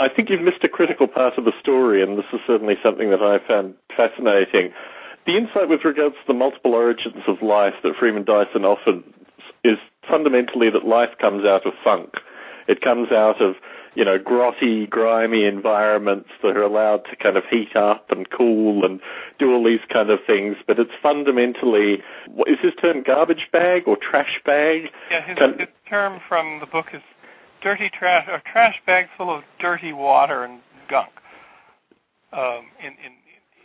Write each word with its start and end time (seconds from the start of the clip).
I 0.00 0.08
think 0.08 0.30
you've 0.30 0.40
missed 0.40 0.64
a 0.64 0.68
critical 0.68 1.06
part 1.06 1.38
of 1.38 1.44
the 1.44 1.52
story, 1.60 2.02
and 2.02 2.18
this 2.18 2.24
is 2.32 2.40
certainly 2.46 2.76
something 2.82 3.10
that 3.10 3.22
I 3.22 3.38
found 3.46 3.74
fascinating. 3.96 4.72
The 5.26 5.36
insight 5.36 5.68
with 5.68 5.84
regards 5.84 6.16
to 6.16 6.26
the 6.26 6.34
multiple 6.34 6.74
origins 6.74 7.22
of 7.26 7.40
life 7.42 7.74
that 7.82 7.96
Freeman 7.96 8.24
Dyson 8.24 8.64
offered 8.64 9.02
is 9.62 9.78
fundamentally 10.08 10.68
that 10.70 10.84
life 10.84 11.16
comes 11.18 11.44
out 11.46 11.66
of 11.66 11.72
funk. 11.82 12.14
It 12.66 12.80
comes 12.80 13.12
out 13.12 13.40
of, 13.40 13.54
you 13.94 14.04
know, 14.04 14.18
grotty, 14.18 14.88
grimy 14.88 15.44
environments 15.44 16.30
that 16.42 16.56
are 16.56 16.62
allowed 16.62 17.04
to 17.10 17.16
kind 17.16 17.36
of 17.36 17.44
heat 17.50 17.76
up 17.76 18.10
and 18.10 18.28
cool 18.30 18.84
and 18.84 19.00
do 19.38 19.52
all 19.52 19.64
these 19.64 19.80
kind 19.90 20.10
of 20.10 20.18
things. 20.26 20.56
But 20.66 20.78
it's 20.78 20.92
fundamentally, 21.02 22.02
what 22.28 22.48
is 22.48 22.58
his 22.60 22.72
term, 22.80 23.02
garbage 23.02 23.48
bag 23.52 23.84
or 23.86 23.96
trash 23.96 24.40
bag? 24.44 24.90
Yeah, 25.10 25.22
his, 25.22 25.38
his 25.58 25.68
term 25.88 26.20
from 26.28 26.60
the 26.60 26.66
book 26.66 26.86
is 26.92 27.02
dirty 27.64 27.90
trash, 27.90 28.28
or 28.28 28.40
trash 28.52 28.76
bag 28.86 29.06
full 29.16 29.34
of 29.34 29.42
dirty 29.58 29.92
water 29.92 30.44
and 30.44 30.60
gunk. 30.88 31.10
Um, 32.32 32.66
in, 32.80 32.92
in 33.04 33.12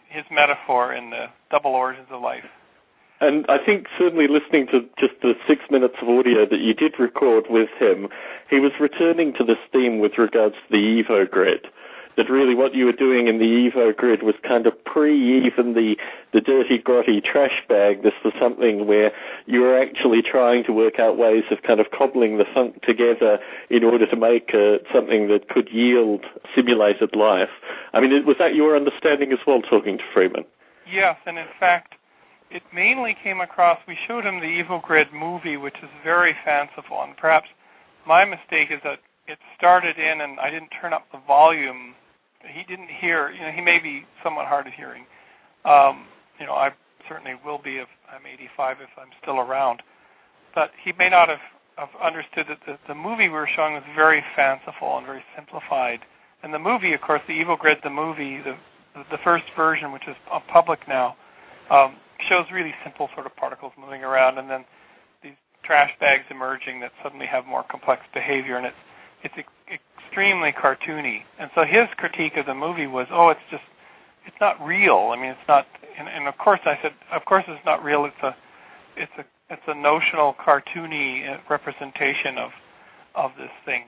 his 0.10 0.26
metaphor 0.32 0.94
in 0.94 1.12
the 1.12 1.28
double 1.52 1.72
origins 1.72 2.08
of 2.12 2.22
life. 2.22 2.44
And 3.22 3.46
I 3.50 3.58
think 3.64 3.88
certainly 3.98 4.28
listening 4.28 4.68
to 4.68 4.86
just 4.98 5.14
the 5.22 5.34
six 5.48 5.62
minutes 5.70 5.96
of 6.02 6.08
audio 6.08 6.46
that 6.46 6.60
you 6.60 6.74
did 6.74 7.00
record 7.00 7.46
with 7.50 7.70
him, 7.80 8.08
he 8.50 8.60
was 8.60 8.72
returning 8.80 9.34
to 9.34 9.44
this 9.44 9.58
theme 9.74 10.00
with 10.00 10.18
regards 10.18 10.56
to 10.56 10.72
the 10.72 11.04
Evo 11.04 11.30
grid. 11.30 11.68
That 12.20 12.30
really 12.30 12.54
what 12.54 12.76
you 12.76 12.84
were 12.84 12.92
doing 12.92 13.28
in 13.30 13.40
the 13.40 13.46
Evo 13.46 13.96
grid 13.96 14.24
was 14.24 14.36
kind 14.46 14.68
of 14.68 14.74
pre 14.84 15.46
even 15.46 15.74
the, 15.74 15.96
the 16.34 16.42
dirty, 16.42 16.78
grotty 16.78 17.24
trash 17.24 17.64
bag. 17.70 18.04
This 18.04 18.12
was 18.26 18.34
something 18.38 18.88
where 18.88 19.14
you 19.46 19.62
were 19.62 19.80
actually 19.82 20.22
trying 20.22 20.66
to 20.66 20.74
work 20.74 21.00
out 21.00 21.18
ways 21.18 21.46
of 21.50 21.62
kind 21.64 21.80
of 21.80 21.92
cobbling 21.92 22.38
the 22.38 22.44
funk 22.54 22.82
together 22.82 23.40
in 23.70 23.86
order 23.86 24.06
to 24.06 24.16
make 24.18 24.54
uh, 24.54 24.80
something 24.94 25.30
that 25.30 25.48
could 25.48 25.70
yield 25.72 26.26
simulated 26.54 27.16
life. 27.16 27.48
I 27.94 28.02
mean, 28.02 28.26
was 28.26 28.36
that 28.40 28.54
your 28.54 28.76
understanding 28.76 29.32
as 29.32 29.40
well, 29.48 29.62
talking 29.62 29.98
to 29.98 30.04
Freeman? 30.14 30.44
Yes, 30.92 31.16
and 31.26 31.38
in 31.38 31.48
fact, 31.58 31.96
it 32.52 32.64
mainly 32.74 33.16
came 33.24 33.40
across, 33.40 33.80
we 33.88 33.98
showed 34.08 34.26
him 34.26 34.42
the 34.42 34.62
Evo 34.62 34.82
Grid 34.82 35.08
movie, 35.14 35.56
which 35.56 35.78
is 35.82 35.90
very 36.04 36.36
fanciful. 36.44 37.02
And 37.02 37.16
perhaps 37.16 37.48
my 38.06 38.26
mistake 38.26 38.72
is 38.72 38.82
that 38.84 39.00
it 39.26 39.38
started 39.58 39.98
in 39.98 40.20
and 40.20 40.38
I 40.40 40.50
didn't 40.50 40.72
turn 40.82 40.92
up 40.92 41.06
the 41.14 41.20
volume. 41.26 41.96
He 42.48 42.64
didn't 42.64 42.90
hear, 42.90 43.32
you 43.32 43.42
know, 43.42 43.52
he 43.52 43.62
may 43.62 43.80
be 43.80 44.06
somewhat 44.24 44.48
hard 44.48 44.68
of 44.68 44.74
hearing. 44.74 45.06
Um, 45.66 46.06
you 46.40 46.46
know, 46.46 46.54
I 46.54 46.72
certainly 47.08 47.34
will 47.46 47.58
be 47.58 47.78
if 47.78 47.88
I'm 48.10 48.26
85 48.26 48.78
if 48.82 48.90
I'm 48.98 49.10
still 49.22 49.40
around. 49.40 49.82
But 50.56 50.72
he 50.82 50.94
may 50.98 51.10
not 51.10 51.30
have, 51.30 51.40
have 51.76 51.90
understood 52.02 52.48
that 52.50 52.60
the, 52.66 52.78
the 52.88 52.96
movie 52.96 53.28
we 53.28 53.30
were 53.30 53.50
showing 53.56 53.74
was 53.74 53.84
very 53.96 54.24
fanciful 54.36 54.98
and 54.98 55.06
very 55.06 55.24
simplified. 55.36 56.00
And 56.44 56.54
the 56.54 56.60
movie, 56.60 56.94
of 56.94 57.02
course, 57.02 57.22
the 57.28 57.34
Evo 57.34 57.60
Grid, 57.60 57.80
the 57.84 57.90
movie, 57.90 58.38
the, 58.38 58.56
the 59.12 59.18
first 59.24 59.46
version, 59.56 59.92
which 59.92 60.08
is 60.08 60.16
public 60.48 60.88
now, 60.88 61.16
um, 61.70 61.96
shows 62.28 62.46
really 62.52 62.74
simple 62.84 63.10
sort 63.14 63.26
of 63.26 63.36
particles 63.36 63.74
moving 63.80 64.04
around, 64.04 64.38
and 64.38 64.50
then 64.50 64.66
these 65.22 65.34
trash 65.64 65.92
bags 66.00 66.24
emerging 66.30 66.80
that 66.80 66.92
suddenly 67.04 67.26
have 67.26 67.46
more 67.46 67.64
complex 67.64 68.02
behavior, 68.14 68.58
and 68.58 68.66
it's 68.66 68.76
it's 69.22 69.36
extremely 70.10 70.52
cartoony. 70.52 71.22
And 71.40 71.50
so 71.56 71.64
his 71.64 71.88
critique 71.98 72.38
of 72.38 72.46
the 72.46 72.56
movie 72.56 72.88
was, 72.88 73.08
oh, 73.12 73.30
it's 73.30 73.40
just 73.52 73.64
it's 74.26 74.36
not 74.42 74.64
real. 74.64 75.12
I 75.14 75.16
mean, 75.16 75.32
it's 75.32 75.48
not. 75.48 75.66
And, 75.98 76.08
and 76.08 76.28
of 76.28 76.38
course, 76.38 76.60
I 76.66 76.78
said, 76.82 76.94
of 77.12 77.26
course, 77.26 77.44
it's 77.48 77.66
not 77.66 77.84
real. 77.84 78.06
It's 78.06 78.24
a 78.24 78.36
it's 78.96 79.12
a 79.18 79.26
it's 79.50 79.62
a 79.68 79.74
notional 79.74 80.36
cartoony 80.36 81.30
uh, 81.30 81.38
representation 81.50 82.38
of 82.38 82.52
of 83.16 83.32
this 83.38 83.52
thing. 83.66 83.86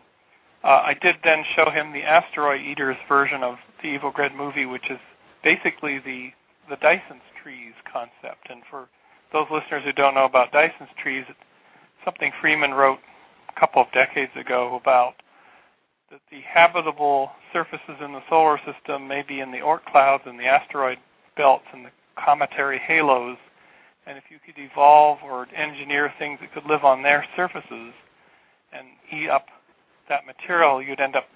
Uh, 0.64 0.82
I 0.86 0.96
did 1.00 1.16
then 1.24 1.44
show 1.56 1.70
him 1.70 1.94
the 1.94 2.04
asteroid 2.04 2.62
eaters 2.62 2.98
version 3.08 3.44
of 3.44 3.56
the 3.82 3.98
Evo 3.98 4.14
Grid 4.14 4.34
movie, 4.36 4.66
which 4.66 4.90
is 4.90 5.00
basically 5.44 6.00
the 6.00 6.32
the 6.70 6.78
Dyson's 6.78 7.22
trees 7.42 7.74
concept. 7.92 8.50
And 8.50 8.62
for 8.70 8.88
those 9.34 9.48
listeners 9.52 9.84
who 9.84 9.92
don't 9.92 10.16
know 10.16 10.26
about 10.26 10.52
Dyson's 10.52 10.90
trees, 11.02 11.26
it's 11.30 11.40
something 12.04 12.31
Freeman 12.42 12.72
wrote 12.72 13.00
a 13.56 13.60
couple 13.60 13.81
of 13.81 13.92
decades 13.92 14.31
ago 14.36 14.80
about 14.81 15.16
that 16.12 16.22
the 16.30 16.42
habitable 16.42 17.32
surfaces 17.54 17.96
in 18.04 18.12
the 18.12 18.22
solar 18.30 18.60
system 18.66 19.08
may 19.08 19.22
be 19.22 19.40
in 19.40 19.52
the 19.52 19.60
Oort 19.60 19.86
clouds 19.86 20.24
and 20.26 20.38
the 20.38 20.46
asteroid 20.46 20.98
belts 21.38 21.64
and 21.74 21.86
the 21.86 21.92
cometary 22.24 22.80
halos. 22.80 23.38
And 24.06 24.18
if 24.18 24.26
you 24.30 24.38
could 24.46 24.62
evolve 24.62 25.20
or 25.24 25.48
engineer 25.56 26.14
things 26.20 26.40
that 26.42 26.54
could 26.54 26.66
live 26.66 26.84
on 26.84 27.02
their 27.02 27.26
surfaces 27.36 27.94
and 28.74 28.88
eat 29.12 29.30
up 29.30 29.46
that 30.10 30.26
material, 30.26 30.82
you'd 30.82 31.00
end 31.00 31.16
up 31.16 31.28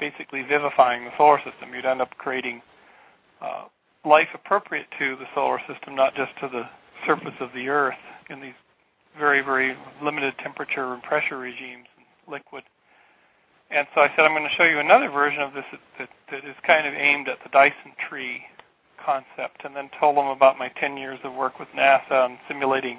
basically 0.00 0.42
vivifying 0.42 1.04
the 1.04 1.12
solar 1.16 1.38
system. 1.38 1.72
You'd 1.74 1.86
end 1.86 2.02
up 2.02 2.10
creating 2.18 2.60
uh, 3.40 3.64
life 4.04 4.28
appropriate 4.34 4.86
to 4.98 5.16
the 5.16 5.26
solar 5.34 5.60
system, 5.72 5.94
not 5.94 6.16
just 6.16 6.32
to 6.40 6.48
the 6.48 6.68
surface 7.06 7.34
of 7.40 7.50
the 7.54 7.68
Earth 7.68 7.94
in 8.30 8.40
these 8.40 8.54
very, 9.16 9.42
very 9.42 9.76
limited 10.02 10.34
temperature 10.38 10.92
and 10.92 11.02
pressure 11.02 11.38
regimes, 11.38 11.86
and 11.96 12.32
liquid. 12.32 12.64
And 13.70 13.86
so 13.94 14.00
I 14.00 14.08
said, 14.16 14.24
I'm 14.24 14.32
going 14.32 14.48
to 14.48 14.54
show 14.56 14.64
you 14.64 14.78
another 14.78 15.10
version 15.10 15.42
of 15.42 15.52
this 15.52 15.64
that, 15.98 16.08
that, 16.30 16.44
is 16.44 16.56
kind 16.66 16.86
of 16.86 16.94
aimed 16.94 17.28
at 17.28 17.38
the 17.42 17.50
Dyson 17.50 17.92
tree 18.08 18.42
concept, 19.04 19.64
and 19.64 19.76
then 19.76 19.90
told 20.00 20.16
them 20.16 20.26
about 20.26 20.58
my 20.58 20.68
10 20.80 20.96
years 20.96 21.18
of 21.22 21.34
work 21.34 21.58
with 21.58 21.68
NASA 21.76 22.10
on 22.12 22.38
simulating 22.48 22.98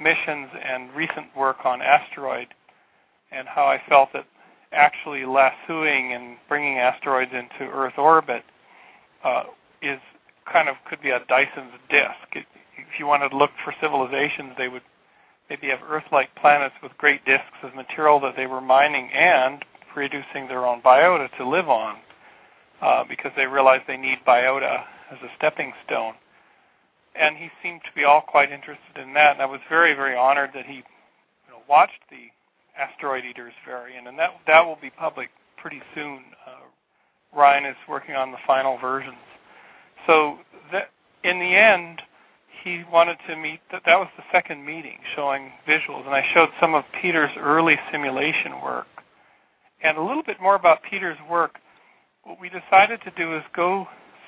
missions 0.00 0.48
and 0.64 0.92
recent 0.94 1.26
work 1.36 1.64
on 1.64 1.82
asteroid, 1.82 2.48
and 3.30 3.46
how 3.46 3.64
I 3.64 3.80
felt 3.88 4.12
that 4.14 4.26
actually 4.72 5.26
lassoing 5.26 6.14
and 6.14 6.36
bringing 6.48 6.78
asteroids 6.78 7.32
into 7.32 7.70
Earth 7.70 7.98
orbit 7.98 8.44
uh, 9.22 9.44
is 9.82 10.00
kind 10.50 10.68
of 10.68 10.76
could 10.88 11.02
be 11.02 11.10
a 11.10 11.20
Dyson's 11.28 11.72
disk. 11.90 12.34
If 12.34 12.98
you 12.98 13.06
wanted 13.06 13.28
to 13.28 13.36
look 13.36 13.50
for 13.62 13.74
civilizations, 13.80 14.52
they 14.56 14.68
would 14.68 14.82
maybe 15.50 15.68
have 15.68 15.80
Earth-like 15.86 16.34
planets 16.36 16.74
with 16.82 16.92
great 16.96 17.24
disks 17.26 17.44
of 17.62 17.74
material 17.74 18.18
that 18.20 18.36
they 18.36 18.46
were 18.46 18.62
mining 18.62 19.10
and 19.12 19.62
producing 19.92 20.48
their 20.48 20.66
own 20.66 20.80
biota 20.82 21.28
to 21.36 21.48
live 21.48 21.68
on, 21.68 21.96
uh, 22.80 23.04
because 23.08 23.32
they 23.36 23.46
realized 23.46 23.84
they 23.86 23.96
need 23.96 24.18
biota 24.26 24.84
as 25.10 25.18
a 25.22 25.28
stepping 25.36 25.72
stone. 25.86 26.14
And 27.14 27.36
he 27.36 27.50
seemed 27.62 27.82
to 27.82 27.90
be 27.94 28.04
all 28.04 28.22
quite 28.22 28.50
interested 28.50 28.96
in 28.96 29.12
that, 29.14 29.32
and 29.32 29.42
I 29.42 29.46
was 29.46 29.60
very, 29.68 29.94
very 29.94 30.16
honored 30.16 30.50
that 30.54 30.64
he 30.64 30.76
you 30.76 31.50
know, 31.50 31.62
watched 31.68 32.00
the 32.10 32.30
Asteroid 32.78 33.24
Eaters 33.24 33.52
variant, 33.66 34.08
and 34.08 34.18
that 34.18 34.30
that 34.46 34.64
will 34.64 34.78
be 34.80 34.90
public 34.90 35.28
pretty 35.58 35.82
soon. 35.94 36.24
Uh, 36.46 37.36
Ryan 37.36 37.66
is 37.66 37.76
working 37.88 38.14
on 38.14 38.30
the 38.32 38.38
final 38.46 38.78
versions. 38.78 39.16
So 40.06 40.38
that, 40.72 40.90
in 41.22 41.38
the 41.38 41.54
end, 41.54 42.02
he 42.62 42.84
wanted 42.90 43.18
to 43.28 43.36
meet. 43.36 43.60
That 43.70 43.82
that 43.86 43.98
was 43.98 44.08
the 44.16 44.24
second 44.32 44.64
meeting, 44.64 44.98
showing 45.14 45.52
visuals, 45.68 46.06
and 46.06 46.14
I 46.14 46.24
showed 46.32 46.48
some 46.60 46.74
of 46.74 46.84
Peter's 47.00 47.30
early 47.38 47.78
simulation 47.90 48.60
work, 48.62 48.86
and 49.82 49.98
a 49.98 50.02
little 50.02 50.22
bit 50.22 50.40
more 50.40 50.54
about 50.54 50.82
Peter's 50.88 51.18
work. 51.30 51.58
What 52.24 52.40
we 52.40 52.48
decided 52.48 53.00
to 53.02 53.10
do 53.16 53.36
is 53.36 53.42
go 53.54 53.86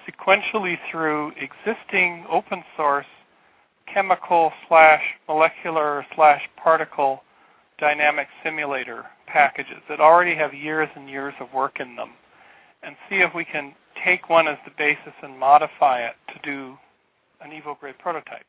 sequentially 0.09 0.79
through 0.91 1.33
existing 1.41 2.27
open 2.31 2.65
source 2.77 3.07
chemical 3.93 4.53
slash 4.69 5.03
molecular 5.29 6.05
slash 6.15 6.43
particle 6.63 7.23
dynamic 7.79 8.29
simulator 8.43 9.05
packages 9.27 9.83
that 9.89 10.01
already 10.01 10.35
have 10.35 10.55
years 10.55 10.89
and 10.97 11.09
years 11.09 11.35
of 11.41 11.53
work 11.53 11.81
in 11.81 11.97
them 11.97 12.11
and 12.83 12.97
see 13.09 13.17
if 13.17 13.35
we 13.35 13.45
can 13.45 13.75
take 14.05 14.29
one 14.29 14.47
as 14.47 14.59
the 14.65 14.73
basis 14.77 15.13
and 15.23 15.39
modify 15.39 16.01
it 16.01 16.15
to 16.29 16.39
do 16.43 16.77
an 17.41 17.51
Evo 17.51 17.79
Grid 17.79 17.99
prototype. 17.99 18.45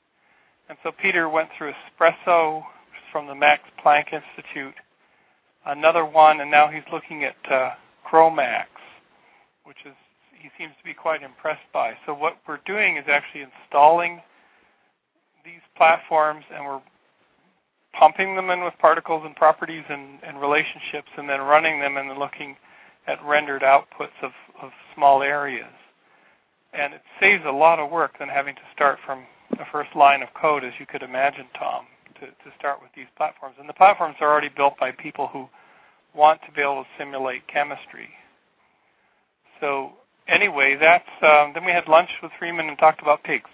And 0.69 0.77
so 0.83 0.91
Peter 0.91 1.29
went 1.29 1.49
through 1.57 1.73
Espresso 1.73 2.63
from 3.11 3.27
the 3.27 3.35
Max 3.35 3.63
Planck 3.83 4.13
Institute, 4.13 4.73
another 5.66 6.06
one, 6.06 6.42
and 6.42 6.52
now 6.52 6.68
he's 6.68 6.84
looking 6.92 7.24
at 7.24 7.36
uh, 7.52 7.72
GROMACS, 8.09 8.70
which 9.64 9.78
is 9.85 9.94
he 10.32 10.50
seems 10.58 10.73
to 10.78 10.84
be 10.84 10.94
quite 10.94 11.23
impressed 11.23 11.66
by. 11.73 11.94
So 12.06 12.14
what 12.14 12.38
we're 12.47 12.59
doing 12.66 12.97
is 12.97 13.06
actually 13.08 13.41
installing 13.41 14.22
these 15.44 15.62
platforms, 15.76 16.46
and 16.53 16.66
we're 16.66 16.82
pumping 17.97 18.35
them 18.35 18.50
in 18.50 18.64
with 18.64 18.73
particles 18.79 19.23
and 19.26 19.35
properties 19.35 19.84
and, 19.90 20.20
and 20.23 20.40
relationships, 20.40 21.09
and 21.17 21.28
then 21.28 21.41
running 21.41 21.79
them 21.79 21.97
and 21.97 22.09
then 22.09 22.20
looking 22.20 22.58
at 23.08 23.23
rendered 23.23 23.61
outputs 23.61 24.18
of, 24.22 24.32
of 24.61 24.72
small 24.94 25.23
areas. 25.23 25.73
And 26.73 26.94
it 26.94 27.02
saves 27.20 27.44
a 27.47 27.52
lot 27.52 27.79
of 27.79 27.90
work 27.90 28.20
than 28.20 28.28
having 28.28 28.56
to 28.56 28.61
start 28.76 29.00
from 29.06 29.26
the 29.52 29.66
first 29.72 29.96
line 29.96 30.22
of 30.22 30.29
code, 30.40 30.64
as 30.64 30.73
you 30.79 30.85
could 30.85 31.03
imagine, 31.03 31.46
Tom, 31.58 31.85
to, 32.16 32.28
to 32.28 32.56
start 32.58 32.82
with 32.82 32.91
these 32.96 33.08
platforms. 33.17 33.56
And 33.59 33.67
the 33.67 33.73
platforms 33.73 34.16
are 34.20 34.32
already 34.32 34.50
built 34.50 34.78
by 34.79 34.91
people 34.91 35.28
who 35.28 35.47
want 36.14 36.41
to 36.46 36.52
be 36.52 36.62
able 36.62 36.84
to 36.84 36.90
simulate 36.97 37.47
chemistry. 37.47 38.09
So 39.59 39.94
anyway, 40.28 40.78
that's 40.79 41.09
um, 41.22 41.52
then 41.53 41.66
we 41.66 41.72
had 41.72 41.88
lunch 41.88 42.09
with 42.22 42.32
Freeman 42.40 42.67
and 42.67 42.78
talked 42.78 43.02
about 43.02 43.23
pigs. 43.23 43.50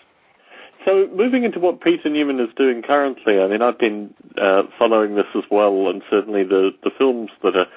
So 0.86 1.08
moving 1.16 1.44
into 1.44 1.60
what 1.60 1.82
Peter 1.82 2.10
Newman 2.10 2.40
is 2.40 2.50
doing 2.56 2.82
currently, 2.82 3.40
I 3.40 3.48
mean, 3.48 3.62
I've 3.62 3.78
been 3.78 4.14
uh, 4.38 4.64
following 4.80 5.16
this 5.16 5.28
as 5.36 5.44
well, 5.52 5.90
and 5.90 6.02
certainly 6.10 6.44
the 6.44 6.72
the 6.84 6.92
films 6.98 7.30
that 7.44 7.56
are 7.56 7.68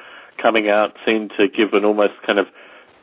coming 0.41 0.69
out 0.69 0.95
seem 1.05 1.29
to 1.37 1.49
give 1.49 1.75
an 1.75 1.85
almost 1.85 2.15
kind 2.27 2.39
of 2.39 2.47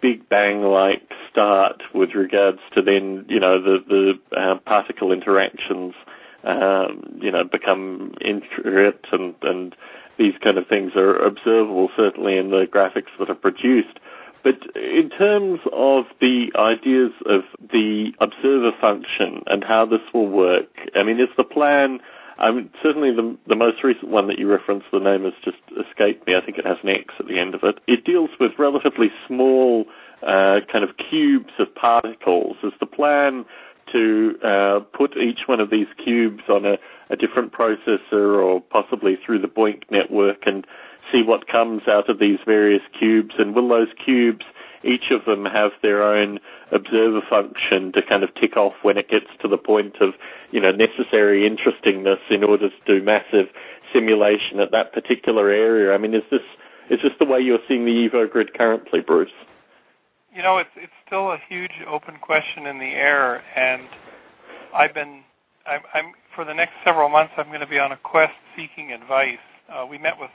Big 0.01 0.27
Bang-like 0.27 1.13
start 1.30 1.84
with 1.94 2.16
regards 2.16 2.60
to 2.74 2.81
then, 2.81 3.25
you 3.30 3.39
know, 3.39 3.62
the 3.62 3.77
the 3.88 4.38
uh, 4.38 4.56
particle 4.66 5.12
interactions, 5.12 5.94
um, 6.43 7.19
you 7.21 7.31
know, 7.31 7.43
become 7.43 8.13
intricate 8.21 9.05
and 9.11 9.35
and 9.41 9.75
these 10.17 10.33
kind 10.43 10.57
of 10.57 10.67
things 10.67 10.91
are 10.95 11.15
observable 11.17 11.89
certainly 11.95 12.38
in 12.38 12.51
the 12.51 12.67
graphics 12.67 13.09
that 13.19 13.29
are 13.29 13.35
produced. 13.35 13.99
But 14.43 14.57
in 14.75 15.09
terms 15.09 15.59
of 15.71 16.05
the 16.19 16.51
ideas 16.55 17.11
of 17.27 17.43
the 17.71 18.13
observer 18.19 18.71
function 18.79 19.43
and 19.47 19.63
how 19.63 19.85
this 19.85 20.01
will 20.13 20.27
work, 20.27 20.67
I 20.95 21.03
mean, 21.03 21.19
is 21.19 21.29
the 21.38 21.43
plan 21.43 21.99
I 22.41 22.49
mean, 22.49 22.71
certainly 22.81 23.11
the, 23.11 23.38
the 23.47 23.55
most 23.55 23.83
recent 23.83 24.09
one 24.09 24.27
that 24.27 24.39
you 24.39 24.49
referenced, 24.49 24.88
the 24.91 24.99
name 24.99 25.25
has 25.25 25.33
just 25.45 25.59
escaped 25.79 26.25
me. 26.25 26.35
I 26.35 26.41
think 26.41 26.57
it 26.57 26.65
has 26.65 26.77
an 26.81 26.89
X 26.89 27.13
at 27.19 27.27
the 27.27 27.38
end 27.38 27.53
of 27.53 27.63
it. 27.63 27.77
It 27.85 28.03
deals 28.03 28.31
with 28.39 28.53
relatively 28.57 29.11
small 29.27 29.85
uh, 30.23 30.61
kind 30.71 30.83
of 30.83 30.97
cubes 30.97 31.51
of 31.59 31.73
particles. 31.75 32.57
Is 32.63 32.73
the 32.79 32.88
plan 32.88 33.45
to 33.91 34.38
uh, 34.43 34.79
put 34.95 35.17
each 35.17 35.41
one 35.47 35.59
of 35.59 35.69
these 35.69 35.88
cubes 36.03 36.43
on 36.49 36.65
a, 36.65 36.77
a 37.09 37.15
different 37.15 37.51
processor 37.51 38.43
or 38.43 38.61
possibly 38.61 39.17
through 39.25 39.39
the 39.39 39.47
BOINC 39.47 39.83
network 39.89 40.45
and 40.45 40.65
see 41.11 41.23
what 41.23 41.47
comes 41.47 41.88
out 41.88 42.09
of 42.09 42.19
these 42.19 42.39
various 42.45 42.83
cubes? 42.97 43.35
And 43.38 43.55
will 43.55 43.67
those 43.67 43.89
cubes 44.03 44.45
each 44.83 45.11
of 45.11 45.25
them 45.25 45.45
have 45.45 45.71
their 45.81 46.03
own 46.03 46.39
observer 46.71 47.21
function 47.29 47.91
to 47.91 48.01
kind 48.01 48.23
of 48.23 48.33
tick 48.35 48.57
off 48.57 48.73
when 48.81 48.97
it 48.97 49.09
gets 49.09 49.27
to 49.41 49.47
the 49.47 49.57
point 49.57 49.97
of, 50.01 50.13
you 50.51 50.59
know, 50.59 50.71
necessary 50.71 51.45
interestingness 51.45 52.19
in 52.29 52.43
order 52.43 52.69
to 52.69 52.75
do 52.85 53.03
massive 53.03 53.47
simulation 53.93 54.59
at 54.59 54.71
that 54.71 54.93
particular 54.93 55.49
area. 55.49 55.93
I 55.93 55.97
mean, 55.97 56.13
is 56.13 56.23
this 56.31 56.41
is 56.89 56.99
this 57.01 57.13
the 57.19 57.25
way 57.25 57.39
you're 57.39 57.59
seeing 57.67 57.85
the 57.85 58.09
Evo 58.09 58.29
grid 58.29 58.53
currently, 58.53 58.99
Bruce? 59.01 59.31
You 60.33 60.44
know, 60.44 60.57
it's 60.57 60.69
it's 60.75 60.94
still 61.06 61.31
a 61.31 61.39
huge 61.50 61.72
open 61.89 62.18
question 62.22 62.66
in 62.68 62.80
the 62.80 62.86
air, 62.86 63.44
and 63.56 63.83
I've 64.74 64.94
been 64.94 65.24
I'm, 65.68 65.81
I'm 65.94 66.13
for 66.36 66.45
the 66.45 66.54
next 66.54 66.74
several 66.86 67.10
months 67.10 67.33
I'm 67.38 67.48
going 67.48 67.62
to 67.62 67.68
be 67.68 67.80
on 67.80 67.92
a 67.92 67.98
quest 67.98 68.33
seeking 68.56 68.92
advice. 68.94 69.38
Uh, 69.69 69.86
we 69.89 69.98
met 69.98 70.19
with 70.19 70.31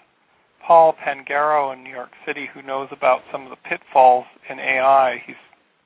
Paul 0.66 0.94
Pangaro 0.94 1.72
in 1.72 1.84
New 1.84 1.90
York 1.90 2.10
City 2.26 2.48
who 2.52 2.62
knows 2.62 2.88
about 2.93 3.22
some 3.32 3.44
of 3.44 3.50
the 3.50 3.56
pitfalls 3.56 4.26
in 4.50 4.58
AI. 4.58 5.22
He's, 5.26 5.37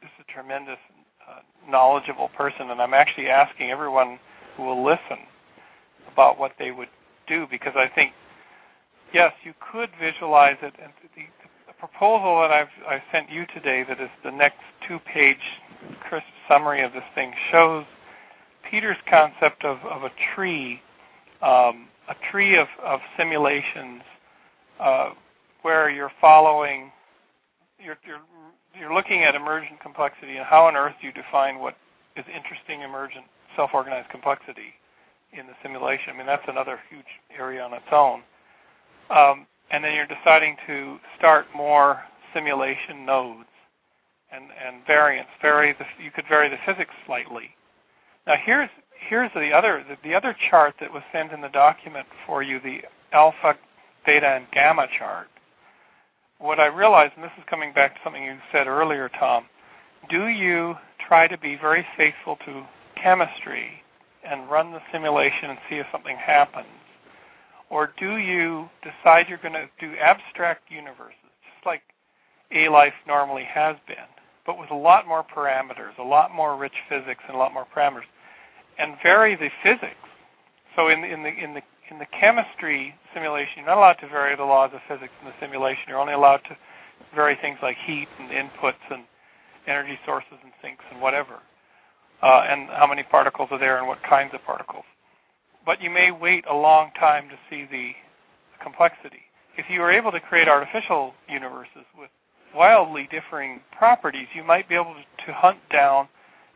he's 0.00 0.10
a 0.20 0.32
tremendous, 0.32 0.78
uh, 1.28 1.40
knowledgeable 1.70 2.28
person, 2.36 2.70
and 2.70 2.80
I'm 2.80 2.94
actually 2.94 3.28
asking 3.28 3.70
everyone 3.70 4.18
who 4.56 4.64
will 4.64 4.84
listen 4.84 5.18
about 6.12 6.38
what 6.38 6.52
they 6.58 6.70
would 6.70 6.88
do 7.28 7.46
because 7.50 7.74
I 7.76 7.88
think, 7.88 8.12
yes, 9.12 9.32
you 9.44 9.54
could 9.72 9.90
visualize 10.00 10.56
it. 10.62 10.74
And 10.82 10.92
the 11.16 11.39
proposal 11.80 12.40
that 12.42 12.50
I've 12.52 12.68
I 12.86 13.02
sent 13.10 13.30
you 13.30 13.46
today, 13.54 13.84
that 13.88 14.00
is 14.00 14.10
the 14.22 14.30
next 14.30 14.60
two-page 14.86 15.38
crisp 16.00 16.26
summary 16.46 16.82
of 16.82 16.92
this 16.92 17.02
thing, 17.14 17.32
shows 17.50 17.84
Peter's 18.70 18.98
concept 19.08 19.64
of, 19.64 19.78
of 19.84 20.04
a 20.04 20.10
tree, 20.34 20.80
um, 21.42 21.88
a 22.08 22.14
tree 22.30 22.56
of, 22.56 22.68
of 22.84 23.00
simulations 23.16 24.02
uh, 24.78 25.10
where 25.62 25.90
you're 25.90 26.12
following, 26.20 26.92
you're, 27.82 27.98
you're, 28.06 28.20
you're 28.78 28.94
looking 28.94 29.24
at 29.24 29.34
emergent 29.34 29.80
complexity 29.80 30.36
and 30.36 30.46
how 30.46 30.66
on 30.66 30.76
earth 30.76 30.94
do 31.00 31.06
you 31.06 31.12
define 31.12 31.58
what 31.58 31.76
is 32.16 32.24
interesting 32.34 32.82
emergent 32.82 33.24
self-organized 33.56 34.08
complexity 34.10 34.74
in 35.32 35.46
the 35.46 35.54
simulation. 35.62 36.14
I 36.14 36.16
mean, 36.16 36.26
that's 36.26 36.46
another 36.48 36.78
huge 36.90 37.04
area 37.36 37.62
on 37.62 37.72
its 37.72 37.84
own. 37.90 38.22
Um, 39.10 39.46
and 39.70 39.84
then 39.84 39.94
you're 39.94 40.06
deciding 40.06 40.56
to 40.66 40.98
start 41.18 41.46
more 41.54 42.00
simulation 42.34 43.04
nodes 43.04 43.48
and, 44.32 44.44
and 44.64 44.86
variants. 44.86 45.30
Vary 45.40 45.74
the, 45.78 45.84
you 46.02 46.10
could 46.10 46.26
vary 46.28 46.48
the 46.48 46.58
physics 46.66 46.94
slightly. 47.06 47.50
Now 48.26 48.34
here's 48.42 48.70
here's 49.08 49.30
the 49.34 49.52
other 49.52 49.84
the, 49.88 49.96
the 50.08 50.14
other 50.14 50.36
chart 50.50 50.74
that 50.80 50.92
was 50.92 51.02
sent 51.12 51.32
in 51.32 51.40
the 51.40 51.48
document 51.48 52.06
for 52.26 52.42
you, 52.42 52.60
the 52.60 52.82
alpha 53.12 53.56
theta 54.04 54.26
and 54.26 54.46
gamma 54.52 54.86
chart, 54.98 55.28
what 56.40 56.58
I 56.58 56.66
realized, 56.66 57.12
and 57.16 57.24
this 57.24 57.32
is 57.36 57.44
coming 57.48 57.72
back 57.72 57.94
to 57.94 58.00
something 58.02 58.22
you 58.22 58.38
said 58.50 58.66
earlier, 58.66 59.10
Tom, 59.18 59.44
do 60.08 60.26
you 60.28 60.74
try 61.06 61.28
to 61.28 61.36
be 61.36 61.56
very 61.56 61.86
faithful 61.96 62.36
to 62.46 62.64
chemistry 63.00 63.82
and 64.24 64.50
run 64.50 64.72
the 64.72 64.80
simulation 64.90 65.50
and 65.50 65.58
see 65.68 65.76
if 65.76 65.86
something 65.92 66.16
happens? 66.16 66.66
Or 67.70 67.92
do 67.98 68.16
you 68.16 68.68
decide 68.82 69.26
you're 69.28 69.38
going 69.38 69.54
to 69.54 69.68
do 69.78 69.94
abstract 69.96 70.70
universes, 70.70 71.14
just 71.54 71.64
like 71.64 71.82
A 72.52 72.68
life 72.68 72.94
normally 73.06 73.44
has 73.44 73.76
been, 73.86 73.96
but 74.44 74.58
with 74.58 74.70
a 74.70 74.76
lot 74.76 75.06
more 75.06 75.24
parameters, 75.24 75.96
a 75.98 76.02
lot 76.02 76.34
more 76.34 76.56
rich 76.56 76.74
physics, 76.88 77.22
and 77.28 77.36
a 77.36 77.38
lot 77.38 77.54
more 77.54 77.66
parameters, 77.74 78.10
and 78.78 78.96
vary 79.02 79.36
the 79.36 79.50
physics? 79.62 79.94
So 80.74 80.88
in, 80.88 81.04
in 81.04 81.22
the 81.22 81.28
in 81.28 81.54
the 81.54 81.62
in 81.90 81.98
the 81.98 82.06
chemistry 82.18 82.94
simulation, 83.14 83.52
you're 83.58 83.66
not 83.66 83.78
allowed 83.78 83.94
to 83.94 84.08
vary 84.08 84.36
the 84.36 84.44
laws 84.44 84.70
of 84.74 84.80
physics 84.88 85.12
in 85.20 85.28
the 85.28 85.34
simulation. 85.40 85.82
You're 85.88 85.98
only 85.98 86.12
allowed 86.12 86.42
to 86.48 86.56
vary 87.14 87.36
things 87.40 87.58
like 87.62 87.76
heat 87.86 88.08
and 88.18 88.30
inputs 88.30 88.82
and 88.90 89.02
energy 89.66 89.98
sources 90.04 90.38
and 90.42 90.52
sinks 90.62 90.84
and 90.90 91.00
whatever, 91.00 91.38
uh, 92.22 92.46
and 92.48 92.68
how 92.70 92.86
many 92.86 93.02
particles 93.02 93.48
are 93.52 93.58
there 93.58 93.78
and 93.78 93.86
what 93.86 94.02
kinds 94.02 94.34
of 94.34 94.42
particles. 94.44 94.84
But 95.70 95.80
you 95.80 95.88
may 95.88 96.10
wait 96.10 96.44
a 96.50 96.52
long 96.52 96.90
time 96.98 97.28
to 97.28 97.36
see 97.48 97.64
the 97.70 97.92
complexity. 98.60 99.22
If 99.56 99.66
you 99.70 99.80
are 99.82 99.92
able 99.92 100.10
to 100.10 100.18
create 100.18 100.48
artificial 100.48 101.14
universes 101.28 101.86
with 101.96 102.10
wildly 102.52 103.06
differing 103.08 103.60
properties, 103.78 104.26
you 104.34 104.42
might 104.42 104.68
be 104.68 104.74
able 104.74 104.96
to 105.26 105.32
hunt 105.32 105.58
down 105.70 106.08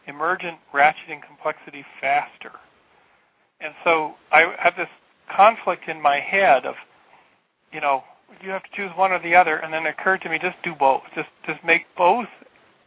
emergent 0.08 0.58
ratcheting 0.74 1.22
complexity 1.24 1.84
faster. 2.00 2.50
And 3.60 3.72
so 3.84 4.14
I 4.32 4.52
have 4.58 4.74
this 4.76 4.88
conflict 5.30 5.88
in 5.88 6.02
my 6.02 6.18
head 6.18 6.66
of, 6.66 6.74
you 7.72 7.80
know, 7.80 8.02
you 8.42 8.50
have 8.50 8.64
to 8.64 8.70
choose 8.74 8.90
one 8.96 9.12
or 9.12 9.22
the 9.22 9.36
other, 9.36 9.58
and 9.58 9.72
then 9.72 9.86
it 9.86 9.90
occurred 9.90 10.22
to 10.22 10.28
me 10.28 10.40
just 10.40 10.56
do 10.64 10.74
both. 10.74 11.02
Just 11.14 11.28
just 11.46 11.62
make 11.64 11.82
both 11.96 12.26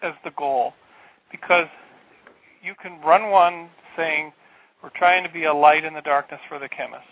as 0.01 0.11
the 0.25 0.31
goal, 0.31 0.73
because 1.31 1.67
you 2.61 2.73
can 2.83 2.99
run 2.99 3.29
one 3.29 3.69
saying 3.95 4.33
we're 4.83 4.89
trying 4.95 5.23
to 5.23 5.31
be 5.31 5.45
a 5.45 5.53
light 5.53 5.83
in 5.83 5.93
the 5.93 6.01
darkness 6.01 6.39
for 6.47 6.59
the 6.59 6.69
chemists. 6.69 7.07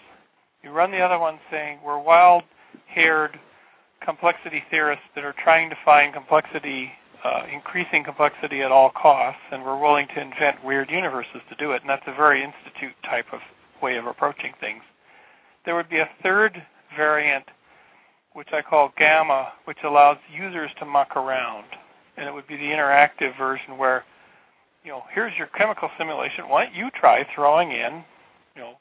You 0.63 0.71
run 0.71 0.91
the 0.91 0.99
other 0.99 1.19
one 1.19 1.39
saying 1.51 1.79
we're 1.85 1.99
wild-haired 1.99 3.39
complexity 4.03 4.63
theorists 4.69 5.05
that 5.15 5.23
are 5.23 5.35
trying 5.43 5.69
to 5.69 5.75
find 5.83 6.13
complexity, 6.13 6.91
uh, 7.23 7.43
increasing 7.51 8.03
complexity 8.03 8.61
at 8.61 8.71
all 8.71 8.91
costs, 8.91 9.41
and 9.51 9.63
we're 9.63 9.79
willing 9.79 10.07
to 10.15 10.21
invent 10.21 10.63
weird 10.63 10.89
universes 10.89 11.41
to 11.49 11.55
do 11.55 11.71
it. 11.71 11.81
And 11.81 11.89
that's 11.89 12.05
a 12.07 12.13
very 12.13 12.43
institute 12.43 12.95
type 13.03 13.25
of 13.31 13.39
way 13.81 13.97
of 13.97 14.05
approaching 14.05 14.53
things. 14.59 14.83
There 15.65 15.75
would 15.75 15.89
be 15.89 15.99
a 15.99 16.09
third 16.21 16.61
variant, 16.95 17.45
which 18.33 18.49
I 18.53 18.61
call 18.61 18.93
gamma, 18.97 19.53
which 19.65 19.79
allows 19.83 20.17
users 20.31 20.69
to 20.79 20.85
muck 20.85 21.15
around. 21.15 21.65
And 22.17 22.27
it 22.27 22.33
would 22.33 22.47
be 22.47 22.57
the 22.57 22.63
interactive 22.63 23.37
version 23.37 23.77
where, 23.77 24.05
you 24.85 24.91
know, 24.91 25.03
here's 25.11 25.35
your 25.37 25.47
chemical 25.47 25.89
simulation. 25.97 26.47
Why 26.47 26.65
don't 26.65 26.75
you 26.75 26.89
try 26.91 27.25
throwing 27.33 27.71
in, 27.71 28.03
you 28.55 28.61
know, 28.61 28.73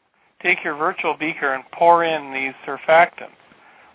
take 0.42 0.62
your 0.62 0.76
virtual 0.76 1.16
beaker 1.18 1.54
and 1.54 1.64
pour 1.72 2.04
in 2.04 2.34
these 2.34 2.52
surfactants, 2.66 3.40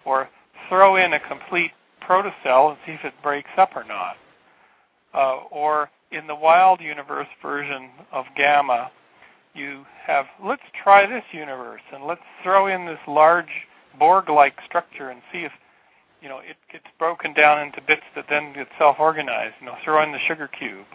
or 0.05 0.27
throw 0.67 0.95
in 0.95 1.13
a 1.13 1.19
complete 1.19 1.71
protocell 2.01 2.71
and 2.71 2.77
see 2.85 2.93
if 2.93 3.05
it 3.05 3.13
breaks 3.21 3.51
up 3.57 3.75
or 3.75 3.83
not. 3.83 4.17
Uh, 5.13 5.37
or 5.51 5.89
in 6.11 6.25
the 6.25 6.35
wild 6.35 6.81
universe 6.81 7.27
version 7.41 7.89
of 8.11 8.25
gamma, 8.35 8.91
you 9.53 9.85
have 10.05 10.25
let's 10.43 10.63
try 10.83 11.05
this 11.05 11.23
universe 11.31 11.81
and 11.93 12.05
let's 12.05 12.21
throw 12.43 12.67
in 12.67 12.85
this 12.85 12.99
large 13.07 13.67
Borg-like 13.97 14.53
structure 14.65 15.09
and 15.09 15.21
see 15.31 15.39
if 15.39 15.51
you 16.21 16.29
know 16.29 16.39
it 16.39 16.57
gets 16.71 16.85
broken 16.97 17.33
down 17.33 17.59
into 17.59 17.81
bits 17.81 18.03
that 18.15 18.25
then 18.29 18.53
get 18.53 18.67
self-organized. 18.77 19.55
You 19.59 19.67
know, 19.67 19.75
throw 19.83 20.01
in 20.03 20.11
the 20.11 20.19
sugar 20.27 20.47
cube, 20.47 20.85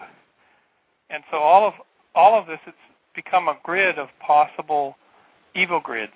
and 1.10 1.22
so 1.30 1.38
all 1.38 1.66
of 1.66 1.74
all 2.14 2.38
of 2.38 2.46
this 2.46 2.60
it's 2.66 2.76
become 3.14 3.48
a 3.48 3.56
grid 3.62 3.98
of 3.98 4.08
possible 4.20 4.96
Evo 5.56 5.82
Grids, 5.82 6.12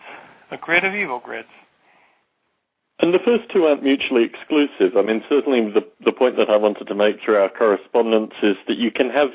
a 0.50 0.56
grid 0.56 0.84
of 0.84 0.92
Evo 0.92 1.22
Grids. 1.22 1.48
And 3.00 3.14
the 3.14 3.20
first 3.20 3.48
two 3.52 3.64
aren't 3.66 3.84
mutually 3.84 4.24
exclusive. 4.24 4.96
I 4.96 5.02
mean, 5.02 5.22
certainly 5.28 5.70
the 5.70 5.86
the 6.04 6.12
point 6.12 6.36
that 6.36 6.50
I 6.50 6.56
wanted 6.56 6.88
to 6.88 6.94
make 6.94 7.20
through 7.20 7.36
our 7.36 7.48
correspondence 7.48 8.34
is 8.42 8.56
that 8.66 8.78
you 8.78 8.90
can 8.90 9.10
have 9.10 9.30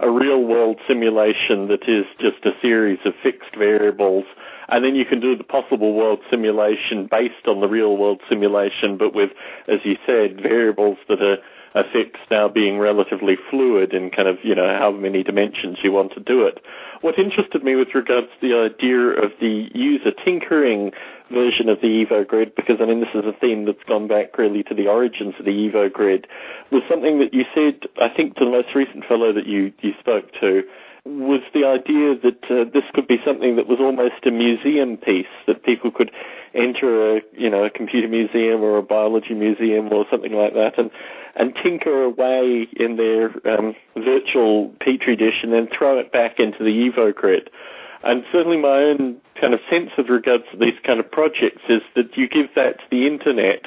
a 0.00 0.10
real 0.10 0.42
world 0.42 0.78
simulation 0.88 1.68
that 1.68 1.88
is 1.88 2.04
just 2.18 2.44
a 2.44 2.52
series 2.60 2.98
of 3.04 3.14
fixed 3.22 3.54
variables. 3.56 4.24
And 4.68 4.84
then 4.84 4.96
you 4.96 5.04
can 5.04 5.20
do 5.20 5.36
the 5.36 5.44
possible 5.44 5.94
world 5.94 6.20
simulation 6.30 7.06
based 7.06 7.46
on 7.46 7.60
the 7.60 7.68
real 7.68 7.96
world 7.96 8.20
simulation, 8.28 8.96
but 8.96 9.14
with, 9.14 9.30
as 9.68 9.80
you 9.84 9.96
said, 10.06 10.40
variables 10.40 10.98
that 11.08 11.22
are 11.22 11.38
effects 11.74 12.20
now 12.30 12.48
being 12.48 12.78
relatively 12.78 13.36
fluid 13.50 13.92
in 13.92 14.10
kind 14.10 14.28
of, 14.28 14.38
you 14.42 14.54
know, 14.54 14.78
how 14.78 14.90
many 14.90 15.22
dimensions 15.22 15.78
you 15.82 15.92
want 15.92 16.12
to 16.12 16.20
do 16.20 16.44
it. 16.44 16.60
What 17.00 17.18
interested 17.18 17.64
me 17.64 17.74
with 17.74 17.94
regards 17.94 18.28
to 18.40 18.48
the 18.48 18.56
idea 18.56 18.98
of 18.98 19.32
the 19.40 19.70
user 19.74 20.12
tinkering 20.24 20.92
version 21.30 21.68
of 21.68 21.80
the 21.80 22.04
Evo 22.04 22.26
Grid, 22.26 22.54
because 22.54 22.76
I 22.80 22.86
mean 22.86 23.00
this 23.00 23.14
is 23.14 23.24
a 23.24 23.32
theme 23.32 23.64
that's 23.64 23.82
gone 23.88 24.06
back 24.06 24.38
really 24.38 24.62
to 24.64 24.74
the 24.74 24.86
origins 24.86 25.34
of 25.38 25.44
the 25.44 25.50
Evo 25.50 25.92
Grid, 25.92 26.26
was 26.70 26.82
something 26.88 27.18
that 27.18 27.34
you 27.34 27.44
said, 27.54 27.80
I 28.00 28.08
think, 28.08 28.36
to 28.36 28.44
the 28.44 28.50
most 28.50 28.74
recent 28.74 29.04
fellow 29.06 29.32
that 29.32 29.46
you, 29.46 29.72
you 29.80 29.94
spoke 29.98 30.30
to, 30.40 30.62
was 31.04 31.42
the 31.52 31.64
idea 31.64 32.16
that 32.16 32.44
uh, 32.50 32.64
this 32.72 32.84
could 32.94 33.06
be 33.06 33.20
something 33.24 33.56
that 33.56 33.68
was 33.68 33.78
almost 33.78 34.24
a 34.24 34.30
museum 34.30 34.96
piece 34.96 35.26
that 35.46 35.62
people 35.62 35.90
could 35.90 36.10
enter 36.54 37.16
a 37.16 37.20
you 37.32 37.50
know 37.50 37.64
a 37.64 37.70
computer 37.70 38.08
museum 38.08 38.62
or 38.62 38.78
a 38.78 38.82
biology 38.82 39.34
museum 39.34 39.92
or 39.92 40.06
something 40.10 40.32
like 40.32 40.54
that 40.54 40.78
and 40.78 40.90
and 41.36 41.54
tinker 41.62 42.04
away 42.04 42.66
in 42.76 42.96
their 42.96 43.26
um, 43.46 43.74
virtual 43.96 44.72
petri 44.80 45.16
dish 45.16 45.40
and 45.42 45.52
then 45.52 45.68
throw 45.76 45.98
it 45.98 46.12
back 46.12 46.38
into 46.38 46.62
the 46.62 46.90
Evo. 46.90 47.12
And 48.04 48.24
certainly 48.30 48.58
my 48.58 48.68
own 48.68 49.16
kind 49.40 49.54
of 49.54 49.60
sense 49.68 49.90
with 49.96 50.08
regards 50.08 50.44
to 50.52 50.58
these 50.58 50.78
kind 50.84 51.00
of 51.00 51.10
projects 51.10 51.62
is 51.68 51.82
that 51.96 52.16
you 52.16 52.28
give 52.28 52.54
that 52.54 52.78
to 52.78 52.84
the 52.90 53.06
internet 53.06 53.64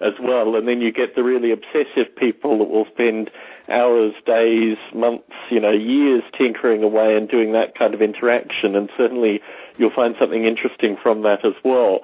as 0.00 0.14
well, 0.20 0.56
and 0.56 0.66
then 0.66 0.80
you 0.80 0.92
get 0.92 1.14
the 1.14 1.22
really 1.22 1.52
obsessive 1.52 2.14
people 2.16 2.58
that 2.58 2.68
will 2.70 2.86
spend 2.86 3.30
hours, 3.68 4.14
days, 4.24 4.78
months, 4.94 5.32
you 5.50 5.60
know, 5.60 5.70
years 5.70 6.22
tinkering 6.36 6.82
away 6.82 7.16
and 7.16 7.28
doing 7.28 7.52
that 7.52 7.74
kind 7.78 7.94
of 7.94 8.00
interaction, 8.00 8.74
and 8.74 8.90
certainly 8.96 9.40
you'll 9.76 9.90
find 9.90 10.14
something 10.18 10.44
interesting 10.44 10.96
from 11.02 11.22
that 11.22 11.44
as 11.44 11.54
well. 11.64 12.00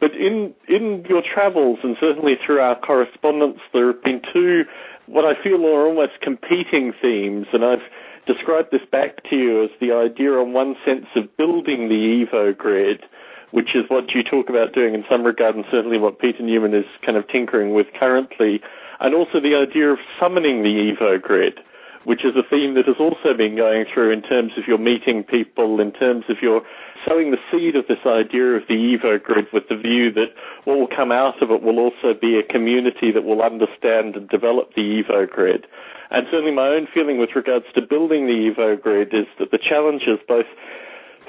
But 0.00 0.14
in 0.14 0.54
in 0.66 1.04
your 1.08 1.22
travels 1.22 1.80
and 1.82 1.96
certainly 2.00 2.36
through 2.44 2.60
our 2.60 2.74
correspondence, 2.76 3.60
there 3.72 3.88
have 3.88 4.02
been 4.02 4.22
two 4.32 4.64
what 5.06 5.24
I 5.24 5.40
feel 5.42 5.66
are 5.66 5.86
almost 5.86 6.20
competing 6.22 6.92
themes, 7.02 7.48
and 7.52 7.64
I've 7.64 7.82
described 8.26 8.68
this 8.70 8.86
back 8.92 9.28
to 9.28 9.36
you 9.36 9.64
as 9.64 9.70
the 9.80 9.92
idea, 9.92 10.32
on 10.34 10.52
one 10.52 10.76
sense, 10.84 11.06
of 11.16 11.36
building 11.36 11.88
the 11.88 12.24
Evo 12.24 12.56
grid, 12.56 13.02
which 13.50 13.74
is 13.74 13.84
what 13.88 14.12
you 14.14 14.22
talk 14.22 14.48
about 14.48 14.72
doing 14.72 14.94
in 14.94 15.04
some 15.08 15.24
regard, 15.24 15.54
and 15.54 15.64
certainly 15.70 15.98
what 15.98 16.18
Peter 16.18 16.42
Newman 16.42 16.74
is 16.74 16.86
kind 17.04 17.16
of 17.16 17.26
tinkering 17.28 17.74
with 17.74 17.86
currently, 17.98 18.60
and 19.00 19.14
also 19.14 19.40
the 19.40 19.54
idea 19.54 19.90
of 19.90 19.98
summoning 20.18 20.62
the 20.62 20.92
Evo 20.92 21.20
grid, 21.20 21.58
which 22.04 22.24
is 22.24 22.34
a 22.36 22.42
theme 22.48 22.74
that 22.74 22.86
has 22.86 22.96
also 22.98 23.34
been 23.34 23.56
going 23.56 23.84
through 23.92 24.10
in 24.10 24.22
terms 24.22 24.52
of 24.56 24.66
your 24.66 24.78
meeting 24.78 25.22
people, 25.22 25.80
in 25.80 25.92
terms 25.92 26.24
of 26.28 26.40
your 26.40 26.62
sowing 27.06 27.30
the 27.30 27.38
seed 27.50 27.76
of 27.76 27.86
this 27.88 28.04
idea 28.06 28.56
of 28.56 28.62
the 28.68 28.74
Evo 28.74 29.22
grid 29.22 29.46
with 29.52 29.68
the 29.68 29.76
view 29.76 30.12
that 30.12 30.28
what 30.64 30.78
will 30.78 30.86
come 30.86 31.12
out 31.12 31.42
of 31.42 31.50
it 31.50 31.62
will 31.62 31.78
also 31.78 32.14
be 32.18 32.38
a 32.38 32.42
community 32.42 33.10
that 33.10 33.24
will 33.24 33.42
understand 33.42 34.16
and 34.16 34.28
develop 34.28 34.74
the 34.74 35.02
Evo 35.02 35.28
grid. 35.28 35.66
And 36.10 36.26
certainly 36.30 36.52
my 36.52 36.68
own 36.68 36.88
feeling 36.92 37.18
with 37.18 37.36
regards 37.36 37.66
to 37.74 37.82
building 37.82 38.26
the 38.26 38.50
Evo 38.50 38.80
grid 38.80 39.14
is 39.14 39.26
that 39.38 39.50
the 39.50 39.58
challenges 39.58 40.18
both 40.26 40.46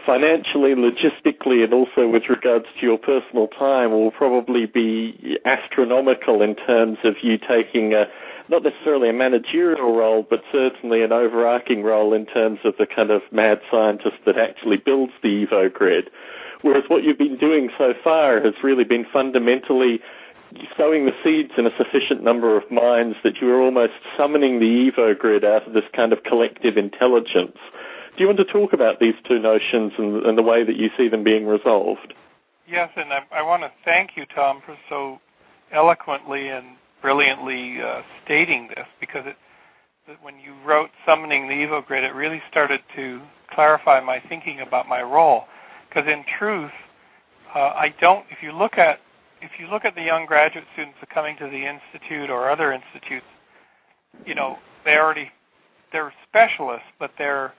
financially, 0.05 0.73
logistically, 0.75 1.63
and 1.63 1.73
also 1.73 2.07
with 2.07 2.23
regards 2.29 2.65
to 2.79 2.85
your 2.85 2.97
personal 2.97 3.47
time 3.47 3.91
will 3.91 4.11
probably 4.11 4.65
be 4.65 5.37
astronomical 5.45 6.41
in 6.41 6.55
terms 6.55 6.97
of 7.03 7.15
you 7.21 7.37
taking 7.37 7.93
a, 7.93 8.07
not 8.49 8.63
necessarily 8.63 9.09
a 9.09 9.13
managerial 9.13 9.95
role, 9.95 10.25
but 10.29 10.43
certainly 10.51 11.03
an 11.03 11.11
overarching 11.11 11.83
role 11.83 12.13
in 12.13 12.25
terms 12.25 12.59
of 12.63 12.75
the 12.77 12.85
kind 12.85 13.11
of 13.11 13.21
mad 13.31 13.61
scientist 13.69 14.17
that 14.25 14.37
actually 14.37 14.77
builds 14.77 15.13
the 15.21 15.45
Evo 15.45 15.71
grid. 15.71 16.09
Whereas 16.61 16.83
what 16.87 17.03
you've 17.03 17.17
been 17.17 17.37
doing 17.37 17.69
so 17.77 17.93
far 18.03 18.39
has 18.41 18.53
really 18.63 18.83
been 18.83 19.05
fundamentally 19.11 19.99
sowing 20.77 21.05
the 21.05 21.13
seeds 21.23 21.51
in 21.57 21.65
a 21.65 21.75
sufficient 21.77 22.23
number 22.23 22.57
of 22.57 22.69
minds 22.69 23.15
that 23.23 23.41
you 23.41 23.49
are 23.51 23.61
almost 23.61 23.93
summoning 24.17 24.59
the 24.59 24.91
Evo 24.91 25.17
grid 25.17 25.45
out 25.45 25.65
of 25.67 25.73
this 25.73 25.85
kind 25.95 26.13
of 26.13 26.23
collective 26.23 26.77
intelligence 26.77 27.57
do 28.17 28.23
you 28.23 28.27
want 28.27 28.39
to 28.39 28.45
talk 28.45 28.73
about 28.73 28.99
these 28.99 29.15
two 29.27 29.39
notions 29.39 29.93
and, 29.97 30.25
and 30.25 30.37
the 30.37 30.43
way 30.43 30.63
that 30.63 30.75
you 30.75 30.89
see 30.97 31.07
them 31.07 31.23
being 31.23 31.45
resolved? 31.45 32.13
Yes, 32.67 32.89
and 32.95 33.11
I, 33.11 33.21
I 33.31 33.41
want 33.41 33.63
to 33.63 33.71
thank 33.83 34.11
you, 34.15 34.25
Tom, 34.33 34.61
for 34.65 34.77
so 34.89 35.19
eloquently 35.71 36.49
and 36.49 36.65
brilliantly 37.01 37.81
uh, 37.81 38.01
stating 38.23 38.69
this 38.69 38.85
because 38.99 39.23
it, 39.25 39.35
when 40.21 40.35
you 40.39 40.53
wrote 40.65 40.89
Summoning 41.05 41.47
the 41.47 41.53
Evo 41.53 41.85
Grid, 41.85 42.03
it 42.03 42.13
really 42.13 42.41
started 42.49 42.81
to 42.95 43.21
clarify 43.53 43.99
my 43.99 44.21
thinking 44.27 44.61
about 44.61 44.87
my 44.87 45.01
role. 45.01 45.45
Because 45.89 46.09
in 46.09 46.23
truth, 46.37 46.71
uh, 47.55 47.59
I 47.59 47.93
don't. 47.99 48.25
If 48.29 48.41
you 48.41 48.51
look 48.51 48.77
at 48.77 48.99
if 49.41 49.51
you 49.59 49.67
look 49.67 49.85
at 49.85 49.95
the 49.95 50.03
young 50.03 50.25
graduate 50.25 50.65
students 50.73 50.97
that 51.01 51.09
are 51.09 51.13
coming 51.13 51.35
to 51.37 51.45
the 51.45 51.65
institute 51.65 52.29
or 52.29 52.49
other 52.49 52.71
institutes, 52.71 53.25
you 54.25 54.35
know 54.35 54.57
they 54.85 54.97
already 54.97 55.31
they're 55.91 56.13
specialists, 56.29 56.87
but 56.99 57.11
they're 57.17 57.53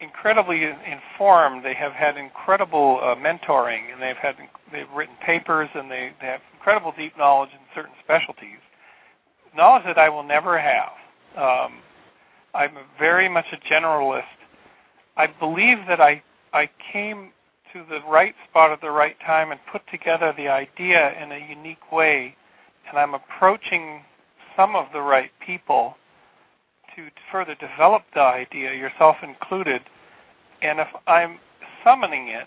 incredibly 0.00 0.64
informed. 0.64 1.64
They 1.64 1.74
have 1.74 1.92
had 1.92 2.16
incredible 2.16 3.00
uh, 3.02 3.14
mentoring, 3.14 3.92
and 3.92 4.00
they've 4.00 4.16
had 4.16 4.36
they've 4.72 4.90
written 4.94 5.14
papers, 5.24 5.68
and 5.74 5.90
they, 5.90 6.12
they 6.20 6.26
have 6.26 6.40
incredible 6.54 6.92
deep 6.96 7.16
knowledge 7.18 7.50
in 7.52 7.58
certain 7.74 7.94
specialties. 8.02 8.58
Knowledge 9.56 9.84
that 9.84 9.98
I 9.98 10.08
will 10.08 10.22
never 10.22 10.58
have. 10.58 10.92
Um, 11.36 11.78
I'm 12.54 12.72
very 12.98 13.28
much 13.28 13.46
a 13.52 13.56
generalist. 13.72 14.24
I 15.16 15.26
believe 15.26 15.78
that 15.88 16.00
I 16.00 16.22
I 16.52 16.68
came 16.92 17.32
to 17.72 17.84
the 17.88 18.00
right 18.08 18.34
spot 18.48 18.72
at 18.72 18.80
the 18.80 18.90
right 18.90 19.16
time 19.24 19.52
and 19.52 19.60
put 19.70 19.82
together 19.90 20.34
the 20.36 20.48
idea 20.48 21.12
in 21.22 21.30
a 21.30 21.38
unique 21.38 21.92
way, 21.92 22.36
and 22.88 22.98
I'm 22.98 23.14
approaching 23.14 24.02
some 24.56 24.74
of 24.74 24.86
the 24.92 25.00
right 25.00 25.30
people 25.44 25.94
to 26.96 27.08
further 27.30 27.54
develop 27.54 28.02
the 28.14 28.20
idea, 28.20 28.74
yourself 28.74 29.16
included. 29.22 29.82
And 30.62 30.80
if 30.80 30.88
I'm 31.06 31.38
summoning 31.84 32.28
it, 32.28 32.46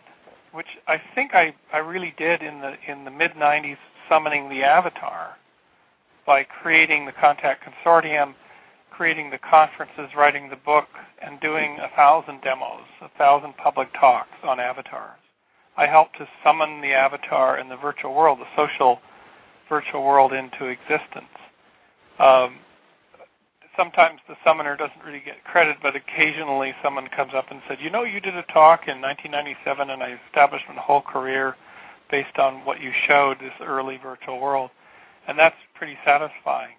which 0.52 0.68
I 0.88 1.02
think 1.16 1.34
I, 1.34 1.54
I 1.72 1.80
really 1.80 2.14
did 2.18 2.42
in 2.42 2.62
the 2.62 2.76
in 2.88 3.06
the 3.06 3.12
mid 3.12 3.32
'90s, 3.32 3.78
summoning 4.08 4.50
the 4.50 4.64
avatar 4.64 5.38
by 6.26 6.44
creating 6.44 7.06
the 7.06 7.12
Contact 7.12 7.64
Consortium, 7.64 8.34
creating 8.92 9.32
the 9.32 9.40
conferences, 9.40 10.10
writing 10.16 10.50
the 10.50 10.56
book, 10.56 10.88
and 11.22 11.40
doing 11.42 11.80
a 11.82 11.90
thousand 11.96 12.42
demos, 12.42 12.86
a 13.02 13.10
thousand 13.18 13.58
public 13.58 13.90
talks 14.00 14.38
on 14.44 14.60
avatars. 14.60 15.20
I 15.76 15.88
helped 15.88 16.18
to 16.20 16.28
summon 16.44 16.82
the 16.82 16.94
avatar 16.94 17.58
in 17.58 17.68
the 17.68 17.76
virtual 17.76 18.14
world, 18.14 18.40
the 18.40 18.46
social 18.56 19.00
virtual 19.68 20.04
world, 20.04 20.32
into 20.32 20.66
existence. 20.66 21.26
Um, 22.20 22.60
sometimes 23.76 24.20
the 24.28 24.36
summoner 24.44 24.76
doesn't 24.76 25.04
really 25.06 25.22
get 25.24 25.44
credit, 25.44 25.78
but 25.82 25.96
occasionally 25.96 26.74
someone 26.84 27.08
comes 27.08 27.34
up 27.34 27.52
and 27.52 27.62
said, 27.68 27.80
"You 27.82 27.90
know, 27.90 28.04
you 28.04 28.20
did 28.20 28.36
a 28.36 28.44
talk 28.44 28.88
in 28.88 29.02
1997, 29.02 29.90
and 29.90 30.04
I 30.04 30.18
established 30.28 30.68
my 30.68 30.76
whole 30.76 31.02
career 31.02 31.56
based 32.10 32.38
on 32.38 32.66
what 32.66 32.82
you 32.82 32.92
showed 33.08 33.40
this 33.40 33.54
early 33.62 33.98
virtual 33.98 34.40
world," 34.40 34.70
and 35.28 35.38
that's 35.38 35.56
pretty 35.74 35.98
satisfying. 36.06 36.76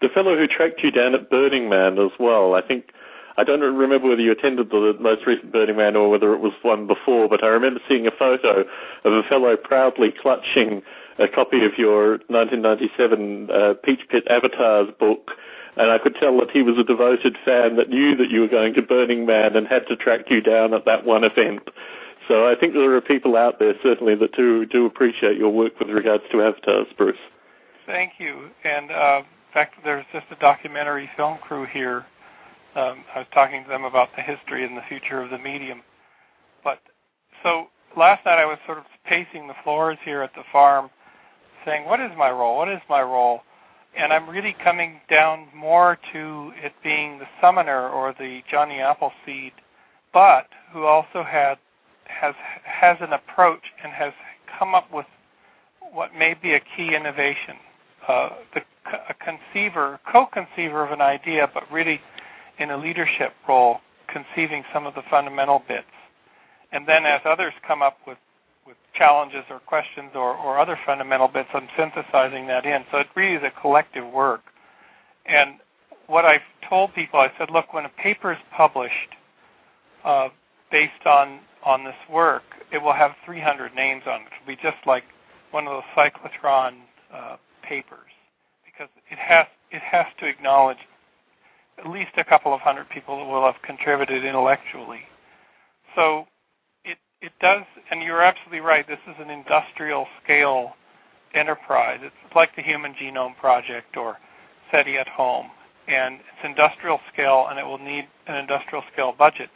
The 0.00 0.08
fellow 0.08 0.36
who 0.36 0.46
tracked 0.46 0.82
you 0.82 0.90
down 0.90 1.14
at 1.14 1.28
Burning 1.28 1.68
Man 1.68 1.98
as 1.98 2.12
well, 2.18 2.54
I 2.54 2.62
think. 2.62 2.92
I 3.36 3.44
don't 3.44 3.60
remember 3.60 4.08
whether 4.08 4.20
you 4.20 4.32
attended 4.32 4.70
the 4.70 4.96
most 4.98 5.24
recent 5.24 5.52
Burning 5.52 5.76
Man 5.76 5.96
or 5.96 6.10
whether 6.10 6.32
it 6.34 6.40
was 6.40 6.52
one 6.62 6.86
before, 6.86 7.28
but 7.28 7.42
I 7.44 7.46
remember 7.46 7.80
seeing 7.88 8.06
a 8.06 8.10
photo 8.10 8.64
of 9.04 9.12
a 9.12 9.22
fellow 9.22 9.56
proudly 9.56 10.10
clutching 10.10 10.82
a 11.20 11.28
copy 11.28 11.64
of 11.64 11.78
your 11.78 12.18
1997 12.28 13.50
uh, 13.50 13.74
Peachpit 13.84 14.26
Avatars 14.28 14.88
book 14.98 15.30
and 15.76 15.90
I 15.90 15.98
could 15.98 16.16
tell 16.16 16.38
that 16.40 16.50
he 16.50 16.62
was 16.62 16.76
a 16.78 16.84
devoted 16.84 17.36
fan 17.44 17.76
that 17.76 17.90
knew 17.90 18.16
that 18.16 18.30
you 18.30 18.40
were 18.40 18.48
going 18.48 18.74
to 18.74 18.82
Burning 18.82 19.24
Man 19.24 19.56
and 19.56 19.66
had 19.66 19.86
to 19.88 19.96
track 19.96 20.28
you 20.28 20.40
down 20.40 20.74
at 20.74 20.84
that 20.84 21.04
one 21.04 21.24
event. 21.24 21.68
So 22.28 22.46
I 22.46 22.54
think 22.54 22.74
there 22.74 22.94
are 22.94 23.00
people 23.00 23.36
out 23.36 23.58
there 23.58 23.74
certainly 23.82 24.14
that 24.16 24.36
do 24.36 24.66
do 24.66 24.86
appreciate 24.86 25.36
your 25.36 25.50
work 25.50 25.78
with 25.78 25.88
regards 25.88 26.24
to 26.32 26.42
avatars, 26.42 26.86
Bruce. 26.96 27.16
Thank 27.86 28.14
you. 28.18 28.50
And 28.64 28.90
uh, 28.90 29.22
in 29.22 29.54
fact, 29.54 29.74
there's 29.84 30.06
just 30.12 30.26
a 30.30 30.36
documentary 30.36 31.10
film 31.16 31.38
crew 31.38 31.66
here. 31.66 32.04
Um, 32.76 33.04
I 33.14 33.18
was 33.18 33.26
talking 33.34 33.64
to 33.64 33.68
them 33.68 33.84
about 33.84 34.10
the 34.14 34.22
history 34.22 34.64
and 34.64 34.76
the 34.76 34.82
future 34.88 35.20
of 35.20 35.30
the 35.30 35.38
medium. 35.38 35.82
But 36.62 36.78
so 37.42 37.66
last 37.96 38.24
night 38.24 38.38
I 38.38 38.44
was 38.44 38.58
sort 38.64 38.78
of 38.78 38.84
pacing 39.04 39.48
the 39.48 39.54
floors 39.64 39.98
here 40.04 40.22
at 40.22 40.32
the 40.34 40.44
farm, 40.52 40.88
saying, 41.64 41.84
"What 41.84 42.00
is 42.00 42.10
my 42.16 42.30
role? 42.30 42.56
What 42.56 42.68
is 42.68 42.80
my 42.88 43.02
role?" 43.02 43.42
and 43.96 44.12
I'm 44.12 44.28
really 44.28 44.54
coming 44.62 45.00
down 45.08 45.48
more 45.54 45.98
to 46.12 46.52
it 46.62 46.72
being 46.82 47.18
the 47.18 47.26
summoner 47.40 47.88
or 47.88 48.14
the 48.18 48.42
Johnny 48.50 48.80
Appleseed, 48.80 49.52
but 50.12 50.46
who 50.72 50.84
also 50.84 51.24
had 51.24 51.58
has 52.04 52.34
has 52.64 52.96
an 53.00 53.12
approach 53.12 53.62
and 53.82 53.92
has 53.92 54.12
come 54.58 54.74
up 54.74 54.92
with 54.92 55.06
what 55.92 56.14
may 56.14 56.34
be 56.34 56.54
a 56.54 56.60
key 56.60 56.94
innovation, 56.94 57.56
uh, 58.08 58.30
the 58.54 58.62
a 59.08 59.14
conceiver, 59.14 60.00
co-conceiver 60.10 60.84
of 60.84 60.90
an 60.90 61.00
idea, 61.00 61.48
but 61.52 61.70
really 61.70 62.00
in 62.58 62.70
a 62.70 62.76
leadership 62.76 63.32
role, 63.48 63.78
conceiving 64.08 64.64
some 64.72 64.84
of 64.84 64.94
the 64.94 65.02
fundamental 65.08 65.62
bits, 65.68 65.86
and 66.72 66.88
then 66.88 67.04
as 67.04 67.20
others 67.24 67.52
come 67.66 67.82
up 67.82 67.98
with 68.06 68.18
with 68.18 68.29
challenges 69.00 69.44
or 69.48 69.60
questions 69.60 70.10
or, 70.14 70.36
or 70.36 70.58
other 70.58 70.78
fundamental 70.84 71.26
bits, 71.26 71.48
I'm 71.54 71.68
synthesizing 71.74 72.46
that 72.48 72.66
in. 72.66 72.84
So 72.92 72.98
it 72.98 73.06
really 73.16 73.36
is 73.36 73.42
a 73.42 73.60
collective 73.62 74.06
work. 74.06 74.42
And 75.24 75.54
what 76.06 76.26
I've 76.26 76.42
told 76.68 76.92
people, 76.92 77.18
I 77.18 77.32
said, 77.38 77.50
look, 77.50 77.72
when 77.72 77.86
a 77.86 77.88
paper 77.88 78.32
is 78.32 78.38
published 78.54 79.14
uh, 80.04 80.28
based 80.70 81.06
on 81.06 81.40
on 81.64 81.84
this 81.84 81.94
work, 82.10 82.42
it 82.72 82.78
will 82.78 82.94
have 82.94 83.12
300 83.26 83.74
names 83.74 84.02
on 84.06 84.22
it. 84.22 84.28
It'll 84.34 84.46
be 84.46 84.56
just 84.56 84.78
like 84.86 85.04
one 85.50 85.66
of 85.66 85.72
those 85.72 85.82
cyclotron 85.94 86.76
uh, 87.12 87.36
papers 87.62 88.10
because 88.64 88.88
it 89.10 89.18
has 89.18 89.46
it 89.70 89.82
has 89.82 90.06
to 90.20 90.26
acknowledge 90.26 90.78
at 91.78 91.90
least 91.90 92.12
a 92.16 92.24
couple 92.24 92.52
of 92.52 92.60
hundred 92.60 92.88
people 92.90 93.18
that 93.18 93.26
will 93.26 93.44
have 93.44 93.60
contributed 93.62 94.24
intellectually. 94.24 95.00
So 95.94 96.26
it 97.22 97.32
does, 97.40 97.64
and 97.90 98.02
you're 98.02 98.22
absolutely 98.22 98.60
right. 98.60 98.86
This 98.86 98.98
is 99.06 99.14
an 99.18 99.30
industrial 99.30 100.06
scale 100.22 100.72
enterprise. 101.34 102.00
It's 102.02 102.34
like 102.34 102.56
the 102.56 102.62
Human 102.62 102.94
Genome 102.94 103.36
Project 103.36 103.96
or 103.96 104.16
SETI 104.70 104.96
at 104.98 105.08
home, 105.08 105.50
and 105.86 106.16
it's 106.16 106.44
industrial 106.44 106.98
scale, 107.12 107.46
and 107.50 107.58
it 107.58 107.64
will 107.64 107.78
need 107.78 108.08
an 108.26 108.36
industrial 108.36 108.84
scale 108.92 109.14
budget. 109.16 109.50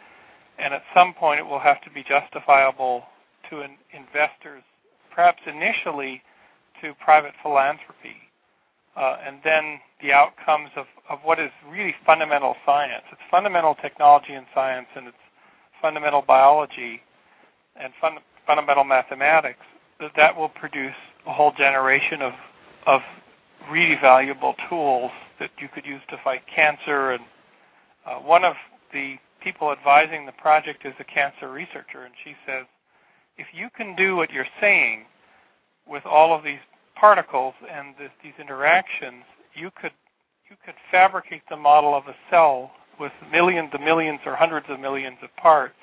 And 0.58 0.74
at 0.74 0.82
some 0.94 1.14
point, 1.14 1.40
it 1.40 1.46
will 1.46 1.58
have 1.58 1.80
to 1.82 1.90
be 1.90 2.04
justifiable 2.04 3.04
to 3.50 3.62
in- 3.62 3.76
investors, 3.92 4.62
perhaps 5.14 5.40
initially 5.46 6.22
to 6.82 6.92
private 7.02 7.32
philanthropy, 7.42 8.16
uh, 8.96 9.16
and 9.26 9.38
then 9.42 9.80
the 10.02 10.12
outcomes 10.12 10.70
of, 10.76 10.86
of 11.08 11.18
what 11.24 11.40
is 11.40 11.50
really 11.68 11.94
fundamental 12.04 12.56
science. 12.66 13.04
It's 13.10 13.20
fundamental 13.30 13.74
technology 13.74 14.34
and 14.34 14.46
science, 14.54 14.86
and 14.94 15.08
it's 15.08 15.16
fundamental 15.80 16.22
biology 16.22 17.00
and 17.76 17.92
fun, 18.00 18.18
fundamental 18.46 18.84
mathematics 18.84 19.64
that 20.00 20.12
that 20.16 20.36
will 20.36 20.48
produce 20.48 20.94
a 21.26 21.32
whole 21.32 21.52
generation 21.52 22.22
of 22.22 22.32
of 22.86 23.00
really 23.70 23.96
valuable 24.00 24.54
tools 24.68 25.10
that 25.40 25.50
you 25.58 25.68
could 25.68 25.86
use 25.86 26.02
to 26.10 26.18
fight 26.22 26.42
cancer. 26.54 27.12
And 27.12 27.24
uh, 28.06 28.16
one 28.16 28.44
of 28.44 28.54
the 28.92 29.16
people 29.42 29.72
advising 29.72 30.26
the 30.26 30.32
project 30.32 30.84
is 30.84 30.94
a 30.98 31.04
cancer 31.04 31.50
researcher, 31.50 32.04
and 32.04 32.14
she 32.24 32.34
says, 32.46 32.66
if 33.36 33.46
you 33.52 33.68
can 33.76 33.96
do 33.96 34.16
what 34.16 34.30
you're 34.30 34.46
saying 34.60 35.04
with 35.86 36.04
all 36.06 36.36
of 36.36 36.44
these 36.44 36.58
particles 36.94 37.54
and 37.70 37.94
this, 37.98 38.10
these 38.22 38.32
interactions, 38.38 39.24
you 39.54 39.70
could 39.80 39.92
you 40.50 40.56
could 40.64 40.74
fabricate 40.90 41.42
the 41.48 41.56
model 41.56 41.94
of 41.94 42.06
a 42.06 42.14
cell 42.30 42.70
with 43.00 43.12
millions 43.32 43.70
of 43.72 43.80
millions 43.80 44.20
or 44.26 44.36
hundreds 44.36 44.66
of 44.68 44.78
millions 44.78 45.16
of 45.22 45.34
parts, 45.36 45.74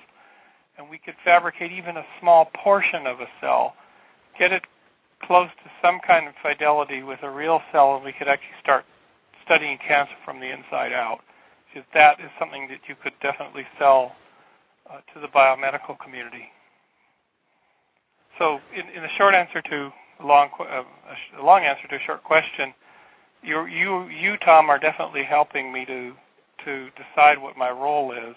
and 0.77 0.89
we 0.89 0.97
could 0.97 1.15
fabricate 1.23 1.71
even 1.71 1.97
a 1.97 2.05
small 2.19 2.49
portion 2.55 3.05
of 3.05 3.19
a 3.19 3.27
cell, 3.39 3.75
get 4.37 4.51
it 4.51 4.63
close 5.23 5.49
to 5.63 5.71
some 5.81 5.99
kind 6.05 6.27
of 6.27 6.33
fidelity 6.41 7.03
with 7.03 7.19
a 7.23 7.29
real 7.29 7.61
cell, 7.71 7.95
and 7.95 8.03
we 8.05 8.11
could 8.11 8.27
actually 8.27 8.57
start 8.61 8.85
studying 9.45 9.77
cancer 9.85 10.13
from 10.25 10.39
the 10.39 10.51
inside 10.51 10.93
out. 10.93 11.19
Because 11.73 11.87
that 11.93 12.19
is 12.19 12.29
something 12.39 12.67
that 12.67 12.79
you 12.87 12.95
could 13.01 13.13
definitely 13.21 13.65
sell 13.79 14.13
uh, 14.89 14.97
to 15.13 15.19
the 15.21 15.27
biomedical 15.27 15.97
community. 15.99 16.49
So, 18.37 18.59
in, 18.75 18.89
in 18.89 19.03
a 19.03 19.09
short 19.17 19.33
answer 19.33 19.61
to 19.61 19.91
a 20.19 20.25
long, 20.25 20.49
uh, 20.59 20.83
a 21.39 21.43
long 21.43 21.63
answer 21.63 21.87
to 21.87 21.95
a 21.95 21.99
short 22.05 22.23
question, 22.23 22.73
you, 23.43 23.65
you, 23.65 24.07
you, 24.09 24.37
Tom, 24.37 24.69
are 24.69 24.79
definitely 24.79 25.23
helping 25.23 25.71
me 25.71 25.85
to 25.85 26.13
to 26.65 26.89
decide 26.91 27.41
what 27.41 27.57
my 27.57 27.71
role 27.71 28.11
is, 28.11 28.35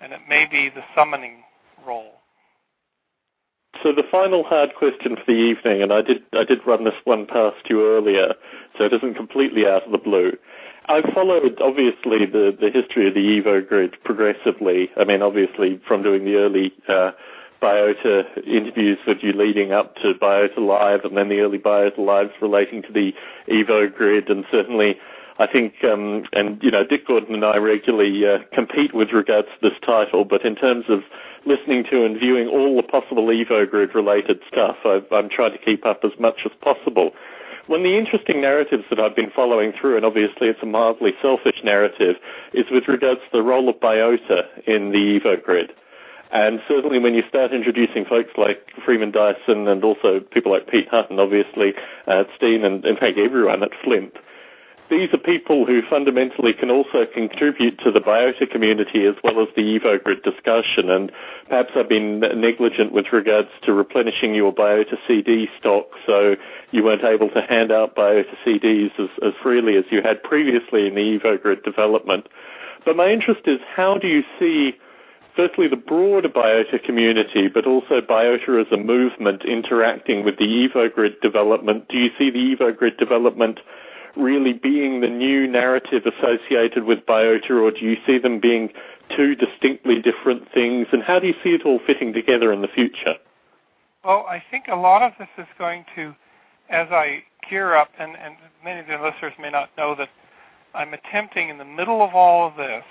and 0.00 0.12
it 0.12 0.20
may 0.28 0.46
be 0.46 0.68
the 0.68 0.82
summoning 0.94 1.42
role. 1.88 2.12
So 3.82 3.92
the 3.92 4.04
final 4.10 4.42
hard 4.42 4.74
question 4.74 5.16
for 5.16 5.24
the 5.26 5.38
evening, 5.38 5.82
and 5.82 5.92
I 5.92 6.02
did 6.02 6.22
I 6.32 6.44
did 6.44 6.66
run 6.66 6.84
this 6.84 7.00
one 7.04 7.26
past 7.26 7.68
you 7.68 7.86
earlier, 7.86 8.34
so 8.76 8.84
it 8.84 8.92
isn't 8.92 9.14
completely 9.14 9.66
out 9.66 9.84
of 9.84 9.92
the 9.92 9.98
blue. 9.98 10.32
I've 10.86 11.12
followed 11.14 11.60
obviously 11.60 12.26
the 12.26 12.56
the 12.58 12.70
history 12.70 13.06
of 13.08 13.14
the 13.14 13.20
Evo 13.20 13.66
grid 13.66 13.96
progressively. 14.04 14.90
I 14.96 15.04
mean, 15.04 15.22
obviously 15.22 15.80
from 15.86 16.02
doing 16.02 16.24
the 16.24 16.36
early 16.36 16.72
uh, 16.88 17.12
Biota 17.62 18.24
interviews 18.46 18.98
with 19.06 19.18
you 19.22 19.32
leading 19.32 19.72
up 19.72 19.94
to 19.96 20.14
Biota 20.14 20.58
Live 20.58 21.04
and 21.04 21.16
then 21.16 21.28
the 21.28 21.40
early 21.40 21.58
Biota 21.58 21.98
Lives 21.98 22.32
relating 22.40 22.82
to 22.82 22.92
the 22.92 23.12
Evo 23.48 23.94
grid 23.94 24.28
and 24.28 24.44
certainly 24.50 24.98
I 25.40 25.46
think, 25.46 25.74
um, 25.84 26.24
and 26.32 26.60
you 26.62 26.70
know, 26.70 26.84
Dick 26.84 27.06
Gordon 27.06 27.34
and 27.34 27.44
I 27.44 27.58
regularly 27.58 28.26
uh, 28.26 28.38
compete 28.52 28.92
with 28.92 29.12
regards 29.12 29.46
to 29.48 29.70
this 29.70 29.78
title, 29.86 30.24
but 30.24 30.44
in 30.44 30.56
terms 30.56 30.86
of 30.88 31.02
listening 31.48 31.84
to 31.90 32.04
and 32.04 32.18
viewing 32.18 32.46
all 32.46 32.76
the 32.76 32.82
possible 32.82 33.26
Evo 33.26 33.68
grid 33.68 33.94
related 33.94 34.40
stuff, 34.46 34.76
I've, 34.84 35.06
I'm 35.10 35.28
trying 35.28 35.52
to 35.52 35.58
keep 35.58 35.84
up 35.86 36.00
as 36.04 36.12
much 36.20 36.40
as 36.44 36.52
possible. 36.60 37.12
One 37.66 37.80
of 37.80 37.84
the 37.84 37.98
interesting 37.98 38.40
narratives 38.40 38.84
that 38.88 38.98
I've 39.00 39.16
been 39.16 39.30
following 39.34 39.72
through, 39.78 39.96
and 39.96 40.04
obviously 40.04 40.48
it's 40.48 40.62
a 40.62 40.66
mildly 40.66 41.12
selfish 41.20 41.60
narrative, 41.64 42.16
is 42.54 42.64
with 42.70 42.88
regards 42.88 43.20
to 43.20 43.38
the 43.38 43.42
role 43.42 43.68
of 43.68 43.76
biota 43.76 44.46
in 44.66 44.92
the 44.92 45.20
Evo 45.20 45.42
grid. 45.42 45.72
And 46.30 46.60
certainly 46.68 46.98
when 46.98 47.14
you 47.14 47.22
start 47.28 47.52
introducing 47.52 48.04
folks 48.04 48.30
like 48.36 48.66
Freeman 48.84 49.10
Dyson 49.10 49.66
and 49.66 49.82
also 49.82 50.20
people 50.20 50.52
like 50.52 50.68
Pete 50.68 50.88
Hutton, 50.88 51.18
obviously, 51.18 51.72
uh, 52.06 52.24
Steen, 52.36 52.64
and 52.64 52.84
in 52.84 52.96
fact 52.96 53.18
everyone 53.18 53.62
at 53.62 53.70
Flint, 53.82 54.14
these 54.90 55.12
are 55.12 55.18
people 55.18 55.66
who 55.66 55.82
fundamentally 55.88 56.54
can 56.54 56.70
also 56.70 57.04
contribute 57.06 57.78
to 57.80 57.90
the 57.90 58.00
biota 58.00 58.50
community 58.50 59.04
as 59.04 59.14
well 59.22 59.40
as 59.40 59.48
the 59.54 59.78
EvoGrid 59.78 60.22
discussion. 60.22 60.88
And 60.88 61.12
perhaps 61.48 61.72
I've 61.76 61.88
been 61.88 62.20
negligent 62.20 62.92
with 62.92 63.06
regards 63.12 63.48
to 63.62 63.72
replenishing 63.72 64.34
your 64.34 64.52
biota 64.52 64.96
CD 65.06 65.48
stock, 65.58 65.86
so 66.06 66.36
you 66.70 66.84
weren't 66.84 67.04
able 67.04 67.28
to 67.30 67.42
hand 67.42 67.70
out 67.70 67.96
biota 67.96 68.34
CDs 68.46 68.90
as, 68.98 69.10
as 69.22 69.32
freely 69.42 69.76
as 69.76 69.84
you 69.90 70.00
had 70.02 70.22
previously 70.22 70.86
in 70.86 70.94
the 70.94 71.18
EvoGrid 71.18 71.64
development. 71.64 72.28
But 72.84 72.96
my 72.96 73.10
interest 73.10 73.42
is 73.46 73.58
how 73.74 73.98
do 73.98 74.06
you 74.06 74.22
see 74.38 74.76
firstly 75.36 75.68
the 75.68 75.76
broader 75.76 76.28
biota 76.28 76.82
community, 76.82 77.48
but 77.48 77.66
also 77.66 78.00
biota 78.00 78.60
as 78.60 78.72
a 78.72 78.76
movement 78.76 79.44
interacting 79.44 80.24
with 80.24 80.38
the 80.38 80.68
EvoGrid 80.68 81.20
development. 81.20 81.88
Do 81.88 81.98
you 81.98 82.10
see 82.18 82.30
the 82.30 82.56
EvoGrid 82.56 82.98
development 82.98 83.60
really 84.18 84.52
being 84.52 85.00
the 85.00 85.08
new 85.08 85.46
narrative 85.46 86.02
associated 86.06 86.84
with 86.84 87.06
biota, 87.06 87.50
or 87.50 87.70
do 87.70 87.80
you 87.80 87.96
see 88.06 88.18
them 88.18 88.40
being 88.40 88.70
two 89.16 89.34
distinctly 89.34 90.00
different 90.00 90.50
things? 90.52 90.86
And 90.92 91.02
how 91.02 91.18
do 91.18 91.26
you 91.26 91.34
see 91.42 91.50
it 91.50 91.64
all 91.64 91.80
fitting 91.86 92.12
together 92.12 92.52
in 92.52 92.62
the 92.62 92.68
future? 92.68 93.14
Well, 94.04 94.26
I 94.28 94.42
think 94.50 94.66
a 94.68 94.76
lot 94.76 95.02
of 95.02 95.12
this 95.18 95.28
is 95.38 95.46
going 95.58 95.84
to, 95.96 96.14
as 96.68 96.88
I 96.90 97.22
gear 97.48 97.74
up, 97.74 97.90
and, 97.98 98.16
and 98.16 98.36
many 98.64 98.80
of 98.80 98.86
the 98.86 98.94
listeners 98.94 99.32
may 99.40 99.50
not 99.50 99.70
know 99.76 99.94
that 99.94 100.08
I'm 100.74 100.94
attempting 100.94 101.48
in 101.48 101.58
the 101.58 101.64
middle 101.64 102.02
of 102.02 102.14
all 102.14 102.46
of 102.46 102.56
this 102.56 102.84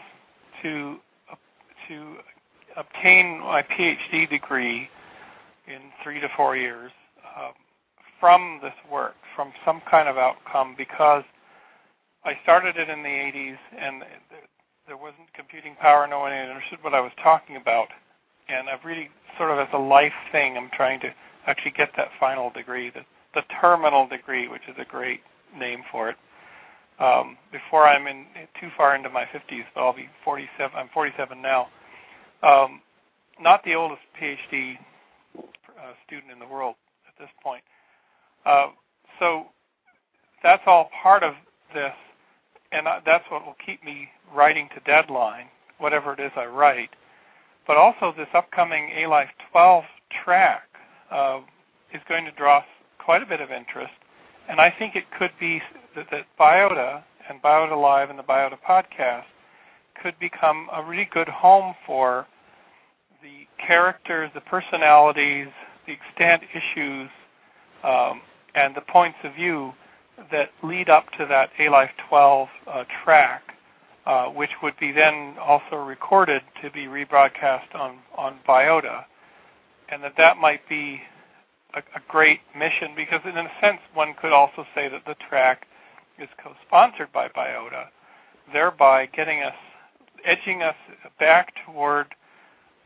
to 0.63 0.97
to 1.87 2.15
obtain 2.75 3.39
my 3.39 3.61
PhD 3.61 4.29
degree 4.29 4.89
in 5.67 5.79
three 6.03 6.19
to 6.19 6.27
four 6.35 6.57
years 6.57 6.91
um, 7.37 7.53
from 8.19 8.59
this 8.61 8.73
work, 8.91 9.15
from 9.35 9.51
some 9.65 9.81
kind 9.89 10.07
of 10.07 10.17
outcome, 10.17 10.75
because 10.77 11.23
I 12.23 12.33
started 12.43 12.77
it 12.77 12.89
in 12.89 13.03
the 13.03 13.09
80s 13.09 13.57
and 13.79 14.03
there 14.87 14.97
wasn't 14.97 15.31
computing 15.33 15.75
power, 15.75 16.07
no 16.07 16.19
one 16.19 16.31
understood 16.31 16.79
what 16.81 16.93
I 16.93 17.01
was 17.01 17.11
talking 17.21 17.57
about. 17.57 17.87
And 18.49 18.69
I've 18.69 18.85
really 18.85 19.09
sort 19.37 19.51
of 19.51 19.59
as 19.59 19.67
a 19.73 19.77
life 19.77 20.13
thing, 20.31 20.57
I'm 20.57 20.69
trying 20.73 20.99
to 21.01 21.13
actually 21.45 21.71
get 21.71 21.91
that 21.97 22.09
final 22.19 22.49
degree, 22.49 22.89
the, 22.89 23.01
the 23.33 23.43
terminal 23.61 24.07
degree, 24.07 24.47
which 24.47 24.63
is 24.67 24.75
a 24.79 24.85
great 24.85 25.21
name 25.57 25.83
for 25.91 26.09
it. 26.09 26.15
Um, 26.99 27.37
before 27.51 27.87
I'm 27.87 28.07
in 28.07 28.25
too 28.59 28.69
far 28.75 28.95
into 28.95 29.09
my 29.09 29.25
50s, 29.25 29.63
but 29.75 29.81
I'll 29.81 29.93
be 29.93 30.09
47. 30.25 30.75
I'm 30.75 30.89
47 30.93 31.41
now. 31.41 31.67
Um, 32.41 32.81
not 33.39 33.63
the 33.63 33.75
oldest 33.75 34.01
PhD 34.19 34.77
uh, 35.37 35.93
student 36.05 36.31
in 36.31 36.39
the 36.39 36.47
world 36.47 36.75
at 37.07 37.13
this 37.19 37.29
point. 37.43 37.63
Uh, 38.47 38.67
so 39.19 39.47
that's 40.41 40.63
all 40.65 40.89
part 41.03 41.21
of 41.21 41.33
this, 41.73 41.91
and 42.71 42.87
that's 43.05 43.25
what 43.29 43.45
will 43.45 43.57
keep 43.63 43.83
me 43.83 44.07
writing 44.33 44.69
to 44.73 44.79
deadline, 44.81 45.47
whatever 45.79 46.13
it 46.13 46.19
is 46.21 46.31
I 46.37 46.45
write. 46.45 46.91
But 47.65 47.75
also, 47.75 48.13
this 48.15 48.29
upcoming 48.33 48.91
A 48.95 49.07
Life 49.07 49.27
12 49.51 49.83
track 50.23 50.63
uh, 51.11 51.41
is 51.93 51.99
going 52.07 52.23
to 52.23 52.31
draw 52.31 52.63
quite 53.03 53.21
a 53.21 53.25
bit 53.25 53.41
of 53.41 53.51
interest, 53.51 53.93
and 54.49 54.61
I 54.61 54.73
think 54.79 54.95
it 54.95 55.03
could 55.19 55.31
be 55.41 55.61
that, 55.95 56.07
that 56.11 56.25
Biota 56.39 57.03
and 57.29 57.41
Biota 57.41 57.79
Live 57.79 58.09
and 58.09 58.17
the 58.17 58.23
Biota 58.23 58.57
podcast 58.65 59.25
could 60.01 60.17
become 60.19 60.69
a 60.73 60.81
really 60.81 61.09
good 61.11 61.27
home 61.27 61.75
for 61.85 62.25
the 63.21 63.45
characters, 63.65 64.31
the 64.33 64.41
personalities, 64.41 65.47
the 65.85 65.93
extant 65.93 66.43
issues, 66.53 67.09
um, 67.83 68.21
and 68.57 68.75
the 68.75 68.81
points 68.81 69.17
of 69.23 69.35
view 69.35 69.71
that 70.31 70.49
lead 70.63 70.89
up 70.89 71.05
to 71.11 71.25
that 71.27 71.51
A 71.59 71.69
Life 71.69 71.91
12 72.09 72.49
uh, 72.65 72.83
track, 73.03 73.43
uh, 74.07 74.25
which 74.25 74.49
would 74.63 74.73
be 74.79 74.91
then 74.91 75.35
also 75.39 75.75
recorded 75.75 76.41
to 76.63 76.71
be 76.71 76.85
rebroadcast 76.85 77.75
on, 77.75 77.99
on 78.17 78.39
Biota, 78.47 79.05
and 79.89 80.03
that 80.03 80.13
that 80.17 80.37
might 80.37 80.67
be 80.67 80.99
a, 81.75 81.79
a 81.79 82.01
great 82.07 82.39
mission 82.57 82.89
because, 82.95 83.21
in 83.25 83.37
a 83.37 83.47
sense, 83.61 83.79
one 83.93 84.15
could 84.19 84.33
also 84.33 84.65
say 84.73 84.89
that 84.89 85.03
the 85.05 85.15
track 85.29 85.67
is 86.17 86.27
co-sponsored 86.43 87.13
by 87.13 87.27
Biota, 87.27 87.85
thereby 88.51 89.05
getting 89.05 89.43
us, 89.43 89.53
edging 90.25 90.63
us 90.63 90.75
back 91.19 91.53
toward 91.63 92.07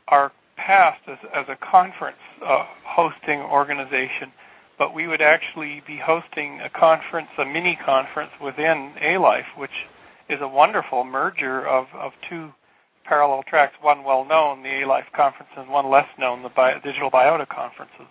our 0.09 0.33
past 0.57 0.99
as, 1.07 1.17
as 1.33 1.45
a 1.47 1.55
conference 1.55 2.17
uh, 2.45 2.65
hosting 2.85 3.39
organization. 3.39 4.33
But 4.81 4.95
we 4.95 5.05
would 5.05 5.21
actually 5.21 5.83
be 5.85 5.97
hosting 5.97 6.59
a 6.59 6.67
conference, 6.67 7.27
a 7.37 7.45
mini 7.45 7.77
conference 7.85 8.31
within 8.43 8.93
A-Life, 8.99 9.45
which 9.55 9.85
is 10.27 10.39
a 10.41 10.47
wonderful 10.47 11.03
merger 11.03 11.67
of, 11.67 11.85
of 11.93 12.13
two 12.27 12.51
parallel 13.05 13.43
tracks, 13.43 13.75
one 13.79 14.03
well 14.03 14.25
known, 14.25 14.63
the 14.63 14.81
A-Life 14.81 15.05
conference, 15.15 15.51
and 15.55 15.69
one 15.69 15.91
less 15.91 16.07
known, 16.17 16.41
the 16.41 16.49
Bi- 16.49 16.79
Digital 16.83 17.11
Biota 17.11 17.47
conferences. 17.47 18.07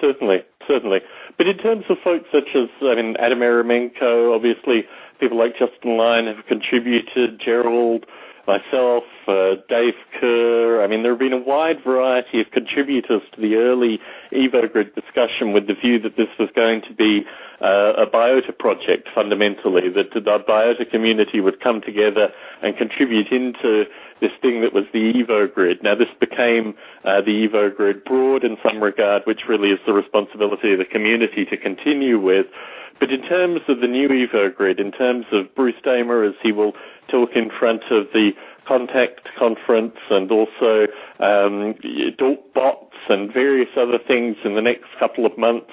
Certainly, 0.00 0.44
certainly. 0.68 1.00
But 1.36 1.48
in 1.48 1.58
terms 1.58 1.86
of 1.88 1.96
folks 2.04 2.26
such 2.30 2.54
as, 2.54 2.68
I 2.80 2.94
mean, 2.94 3.16
Adam 3.16 3.40
Ierymenko, 3.40 4.36
obviously 4.36 4.84
people 5.18 5.38
like 5.38 5.58
Justin 5.58 5.96
Lyon 5.96 6.28
have 6.28 6.46
contributed, 6.46 7.40
Gerald, 7.40 8.06
myself, 8.48 9.04
uh, 9.28 9.56
Dave 9.68 9.94
Kerr. 10.18 10.82
I 10.82 10.86
mean, 10.86 11.02
there 11.02 11.12
have 11.12 11.18
been 11.18 11.34
a 11.34 11.38
wide 11.38 11.84
variety 11.84 12.40
of 12.40 12.50
contributors 12.50 13.20
to 13.34 13.40
the 13.40 13.56
early 13.56 14.00
EvoGrid 14.32 14.94
discussion 14.94 15.52
with 15.52 15.66
the 15.66 15.74
view 15.74 16.00
that 16.00 16.16
this 16.16 16.28
was 16.38 16.48
going 16.56 16.80
to 16.82 16.94
be 16.94 17.26
uh, 17.60 17.92
a 17.98 18.06
biota 18.06 18.56
project 18.58 19.08
fundamentally, 19.14 19.90
that 19.90 20.14
the 20.14 20.20
biota 20.20 20.90
community 20.90 21.40
would 21.40 21.60
come 21.60 21.82
together 21.82 22.32
and 22.62 22.76
contribute 22.78 23.28
into 23.28 23.84
this 24.20 24.32
thing 24.40 24.62
that 24.62 24.72
was 24.72 24.84
the 24.92 25.12
EvoGrid. 25.12 25.82
Now, 25.82 25.94
this 25.94 26.08
became 26.18 26.74
uh, 27.04 27.20
the 27.20 27.46
EvoGrid 27.46 28.04
broad 28.04 28.44
in 28.44 28.56
some 28.64 28.82
regard, 28.82 29.22
which 29.26 29.42
really 29.46 29.70
is 29.70 29.78
the 29.86 29.92
responsibility 29.92 30.72
of 30.72 30.78
the 30.78 30.86
community 30.86 31.44
to 31.44 31.56
continue 31.56 32.18
with. 32.18 32.46
But 33.00 33.12
in 33.12 33.22
terms 33.22 33.60
of 33.68 33.80
the 33.80 33.86
new 33.86 34.08
EvoGrid, 34.08 34.80
in 34.80 34.92
terms 34.92 35.26
of 35.32 35.54
Bruce 35.54 35.80
Damer, 35.84 36.24
as 36.24 36.34
he 36.42 36.52
will 36.52 36.74
talk 37.08 37.30
in 37.34 37.50
front 37.50 37.84
of 37.90 38.08
the 38.12 38.32
Contact 38.66 39.26
conference 39.38 39.96
and 40.10 40.30
also 40.30 40.86
um, 41.20 41.74
bots 42.54 42.96
and 43.08 43.32
various 43.32 43.70
other 43.78 43.98
things 43.98 44.36
in 44.44 44.56
the 44.56 44.60
next 44.60 44.84
couple 44.98 45.24
of 45.24 45.38
months, 45.38 45.70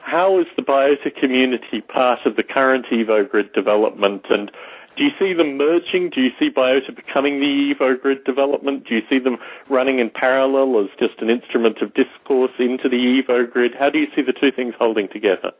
how 0.00 0.40
is 0.40 0.46
the 0.56 0.62
biota 0.62 1.14
community 1.14 1.80
part 1.80 2.26
of 2.26 2.34
the 2.34 2.42
current 2.42 2.86
EvoGrid 2.86 3.52
development 3.52 4.26
and 4.28 4.50
do 4.96 5.04
you 5.04 5.10
see 5.18 5.32
them 5.32 5.56
merging? 5.56 6.10
Do 6.10 6.20
you 6.20 6.30
see 6.38 6.50
Biota 6.50 6.94
becoming 6.94 7.40
the 7.40 7.74
EvoGrid 7.74 8.24
development? 8.24 8.86
Do 8.86 8.94
you 8.94 9.02
see 9.08 9.18
them 9.18 9.38
running 9.70 10.00
in 10.00 10.10
parallel 10.10 10.84
as 10.84 10.90
just 10.98 11.22
an 11.22 11.30
instrument 11.30 11.78
of 11.80 11.94
discourse 11.94 12.52
into 12.58 12.90
the 12.90 13.22
EvoGrid? 13.22 13.78
How 13.78 13.88
do 13.88 13.98
you 13.98 14.08
see 14.14 14.20
the 14.20 14.34
two 14.34 14.52
things 14.52 14.74
holding 14.78 15.08
together? 15.08 15.52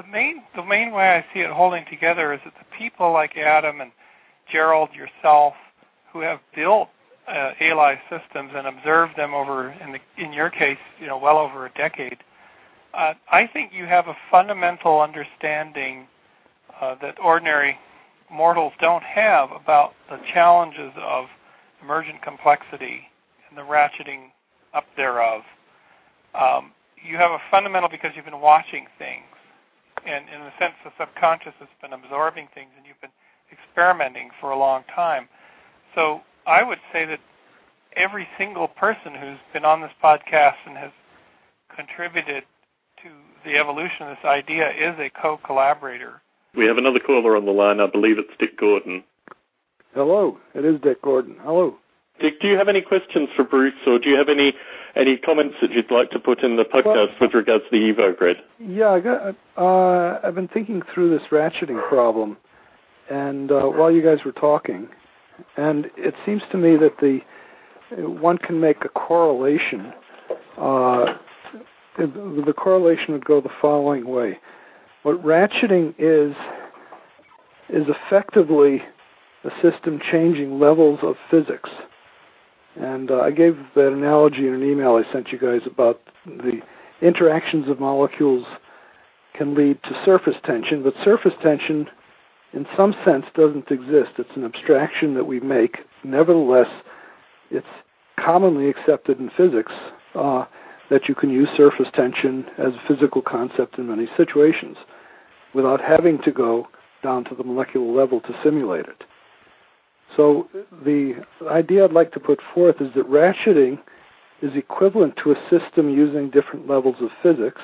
The 0.00 0.06
main, 0.06 0.42
the 0.56 0.64
main 0.64 0.92
way 0.92 1.10
I 1.10 1.34
see 1.34 1.40
it 1.40 1.50
holding 1.50 1.84
together 1.90 2.32
is 2.32 2.40
that 2.44 2.54
the 2.58 2.64
people 2.78 3.12
like 3.12 3.36
Adam 3.36 3.82
and 3.82 3.92
Gerald, 4.50 4.88
yourself, 4.94 5.52
who 6.10 6.20
have 6.20 6.40
built 6.54 6.88
uh, 7.28 7.52
ALI 7.60 8.00
systems 8.08 8.52
and 8.54 8.66
observed 8.66 9.16
them 9.16 9.34
over, 9.34 9.70
in, 9.70 9.92
the, 9.92 9.98
in 10.16 10.32
your 10.32 10.48
case, 10.48 10.78
you 10.98 11.06
know, 11.06 11.18
well 11.18 11.36
over 11.36 11.66
a 11.66 11.70
decade, 11.70 12.16
uh, 12.94 13.12
I 13.30 13.46
think 13.46 13.72
you 13.74 13.84
have 13.84 14.08
a 14.08 14.16
fundamental 14.30 15.02
understanding 15.02 16.06
uh, 16.80 16.94
that 17.02 17.20
ordinary 17.22 17.76
mortals 18.30 18.72
don't 18.80 19.04
have 19.04 19.50
about 19.50 19.92
the 20.08 20.18
challenges 20.32 20.92
of 20.96 21.26
emergent 21.82 22.22
complexity 22.22 23.02
and 23.48 23.58
the 23.58 23.62
ratcheting 23.62 24.30
up 24.72 24.86
thereof. 24.96 25.42
Um, 26.34 26.72
you 27.04 27.16
have 27.18 27.32
a 27.32 27.38
fundamental 27.50 27.90
because 27.90 28.12
you've 28.16 28.24
been 28.24 28.40
watching 28.40 28.86
things, 28.98 29.24
and 30.06 30.24
in 30.28 30.40
a 30.40 30.52
sense, 30.58 30.74
the 30.84 30.90
subconscious 30.98 31.54
has 31.58 31.68
been 31.80 31.92
absorbing 31.92 32.48
things, 32.54 32.70
and 32.76 32.86
you've 32.86 33.00
been 33.00 33.10
experimenting 33.52 34.30
for 34.40 34.50
a 34.50 34.58
long 34.58 34.84
time. 34.94 35.28
So 35.94 36.20
I 36.46 36.62
would 36.62 36.78
say 36.92 37.04
that 37.06 37.20
every 37.96 38.28
single 38.38 38.68
person 38.68 39.14
who's 39.14 39.38
been 39.52 39.64
on 39.64 39.80
this 39.80 39.92
podcast 40.02 40.56
and 40.66 40.76
has 40.76 40.92
contributed 41.74 42.44
to 43.02 43.08
the 43.44 43.56
evolution 43.56 44.06
of 44.06 44.16
this 44.16 44.24
idea 44.24 44.70
is 44.70 44.98
a 44.98 45.10
co-collaborator 45.10 46.20
we 46.54 46.66
have 46.66 46.78
another 46.78 46.98
caller 46.98 47.36
on 47.36 47.44
the 47.44 47.52
line. 47.52 47.80
I 47.80 47.86
believe 47.86 48.18
it's 48.18 48.32
Dick 48.38 48.58
Gordon. 48.58 49.04
Hello, 49.94 50.38
it 50.54 50.64
is 50.64 50.80
Dick 50.80 51.02
Gordon. 51.02 51.36
Hello. 51.42 51.76
Dick, 52.20 52.40
do 52.40 52.48
you 52.48 52.56
have 52.56 52.68
any 52.68 52.80
questions 52.80 53.28
for 53.34 53.44
Bruce, 53.44 53.74
or 53.86 53.98
do 53.98 54.08
you 54.08 54.16
have 54.16 54.28
any 54.28 54.54
any 54.96 55.16
comments 55.16 55.54
that 55.62 55.70
you'd 55.70 55.90
like 55.90 56.10
to 56.10 56.18
put 56.18 56.42
in 56.42 56.56
the 56.56 56.64
podcast 56.64 56.84
well, 56.84 57.08
with 57.20 57.34
regards 57.34 57.64
to 57.64 57.70
the 57.70 57.92
Evo 57.92 58.16
Grid? 58.16 58.38
Yeah, 58.58 58.90
I 58.90 59.00
got. 59.00 59.36
Uh, 59.56 60.20
I've 60.22 60.34
been 60.34 60.48
thinking 60.48 60.82
through 60.92 61.16
this 61.16 61.26
ratcheting 61.30 61.86
problem, 61.88 62.36
and 63.08 63.50
uh, 63.50 63.62
while 63.66 63.90
you 63.90 64.02
guys 64.02 64.24
were 64.24 64.32
talking, 64.32 64.88
and 65.56 65.90
it 65.96 66.14
seems 66.26 66.42
to 66.52 66.58
me 66.58 66.76
that 66.76 66.98
the 67.00 67.20
one 68.02 68.38
can 68.38 68.60
make 68.60 68.84
a 68.84 68.88
correlation. 68.88 69.92
Uh, 70.58 71.14
the, 71.98 72.42
the 72.46 72.52
correlation 72.52 73.12
would 73.12 73.24
go 73.24 73.40
the 73.40 73.50
following 73.60 74.06
way 74.06 74.38
what 75.02 75.22
ratcheting 75.24 75.94
is 75.98 76.34
is 77.68 77.86
effectively 77.88 78.82
a 79.44 79.50
system 79.62 80.00
changing 80.10 80.58
levels 80.58 80.98
of 81.02 81.14
physics. 81.30 81.70
And 82.76 83.10
uh, 83.10 83.20
I 83.20 83.30
gave 83.30 83.56
that 83.74 83.92
analogy 83.92 84.46
in 84.46 84.54
an 84.54 84.62
email 84.62 85.02
I 85.02 85.12
sent 85.12 85.32
you 85.32 85.38
guys 85.38 85.62
about 85.66 86.00
the 86.24 86.60
interactions 87.02 87.68
of 87.68 87.80
molecules 87.80 88.46
can 89.34 89.54
lead 89.54 89.82
to 89.84 90.02
surface 90.04 90.36
tension, 90.44 90.82
but 90.82 90.94
surface 91.04 91.32
tension, 91.42 91.88
in 92.52 92.66
some 92.76 92.94
sense, 93.04 93.24
doesn't 93.34 93.70
exist. 93.70 94.10
It's 94.18 94.36
an 94.36 94.44
abstraction 94.44 95.14
that 95.14 95.24
we 95.24 95.40
make. 95.40 95.78
Nevertheless, 96.04 96.68
it's 97.50 97.66
commonly 98.18 98.68
accepted 98.68 99.18
in 99.18 99.30
physics 99.36 99.72
uh, 100.14 100.44
that 100.90 101.08
you 101.08 101.14
can 101.14 101.30
use 101.30 101.48
surface 101.56 101.88
tension 101.94 102.44
as 102.58 102.74
a 102.74 102.82
physical 102.88 103.22
concept 103.22 103.78
in 103.78 103.88
many 103.88 104.08
situations 104.16 104.76
without 105.54 105.80
having 105.80 106.20
to 106.22 106.30
go 106.30 106.68
down 107.02 107.24
to 107.24 107.34
the 107.34 107.44
molecular 107.44 107.90
level 107.90 108.20
to 108.20 108.34
simulate 108.44 108.86
it. 108.86 109.04
So 110.16 110.48
the 110.84 111.14
idea 111.48 111.84
I'd 111.84 111.92
like 111.92 112.12
to 112.12 112.20
put 112.20 112.40
forth 112.54 112.80
is 112.80 112.92
that 112.94 113.08
ratcheting 113.08 113.78
is 114.42 114.56
equivalent 114.56 115.16
to 115.22 115.32
a 115.32 115.36
system 115.50 115.90
using 115.90 116.30
different 116.30 116.68
levels 116.68 116.96
of 117.00 117.10
physics. 117.22 117.60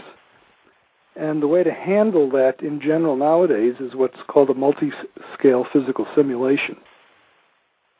And 1.16 1.42
the 1.42 1.48
way 1.48 1.64
to 1.64 1.72
handle 1.72 2.30
that 2.30 2.60
in 2.62 2.80
general 2.80 3.16
nowadays 3.16 3.74
is 3.80 3.94
what's 3.94 4.18
called 4.28 4.50
a 4.50 4.54
multi-scale 4.54 5.66
physical 5.72 6.06
simulation. 6.14 6.76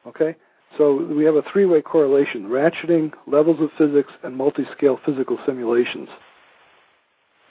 Okay? 0.07 0.37
So 0.77 1.07
we 1.07 1.25
have 1.25 1.37
a 1.37 1.43
three-way 1.51 1.81
correlation, 1.81 2.45
ratcheting, 2.45 3.13
levels 3.27 3.61
of 3.61 3.71
physics, 3.79 4.13
and 4.23 4.37
multi-scale 4.37 5.01
physical 5.05 5.39
simulations. 5.47 6.11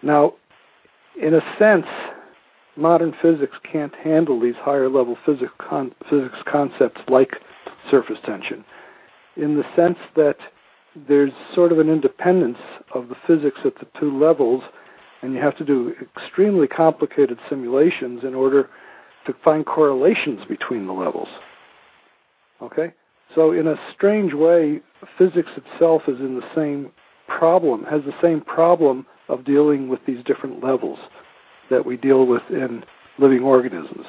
Now, 0.04 0.34
in 1.20 1.34
a 1.34 1.42
sense, 1.58 1.88
modern 2.76 3.14
physics 3.22 3.56
can't 3.70 3.96
handle 3.96 4.40
these 4.40 4.56
higher 4.56 4.90
level 4.90 5.18
physics, 5.26 5.52
con- 5.58 5.94
physics 6.10 6.38
concepts 6.46 7.02
like 7.08 7.38
surface 7.90 8.18
tension 8.26 8.64
in 9.38 9.58
the 9.58 9.64
sense 9.76 9.98
that 10.16 10.38
there's 11.08 11.32
sort 11.54 11.72
of 11.72 11.80
an 11.80 11.90
independence 11.90 12.58
of 12.94 13.10
the 13.10 13.16
physics 13.28 13.60
at 13.66 13.76
the 13.76 13.88
two 14.00 14.18
levels, 14.18 14.64
and 15.22 15.34
you 15.34 15.42
have 15.42 15.58
to 15.58 15.66
do 15.66 15.94
extremely 16.16 16.68
complicated 16.68 17.38
simulations 17.50 18.24
in 18.24 18.34
order 18.34 18.70
to 19.26 19.36
find 19.44 19.66
correlations 19.66 20.46
between 20.48 20.88
the 20.88 20.94
levels. 20.94 21.28
Okay? 22.62 22.94
So, 23.34 23.52
in 23.52 23.68
a 23.68 23.76
strange 23.94 24.34
way, 24.34 24.82
physics 25.18 25.50
itself 25.58 26.04
is 26.08 26.20
in 26.20 26.36
the 26.36 26.48
same 26.56 26.92
problem, 27.28 27.84
has 27.86 28.04
the 28.04 28.16
same 28.22 28.40
problem 28.40 29.06
of 29.28 29.44
dealing 29.44 29.90
with 29.90 30.00
these 30.06 30.24
different 30.24 30.64
levels 30.64 31.00
that 31.69 31.86
we 31.86 31.97
deal 31.97 32.25
with 32.25 32.43
in 32.49 32.84
living 33.17 33.41
organisms. 33.41 34.06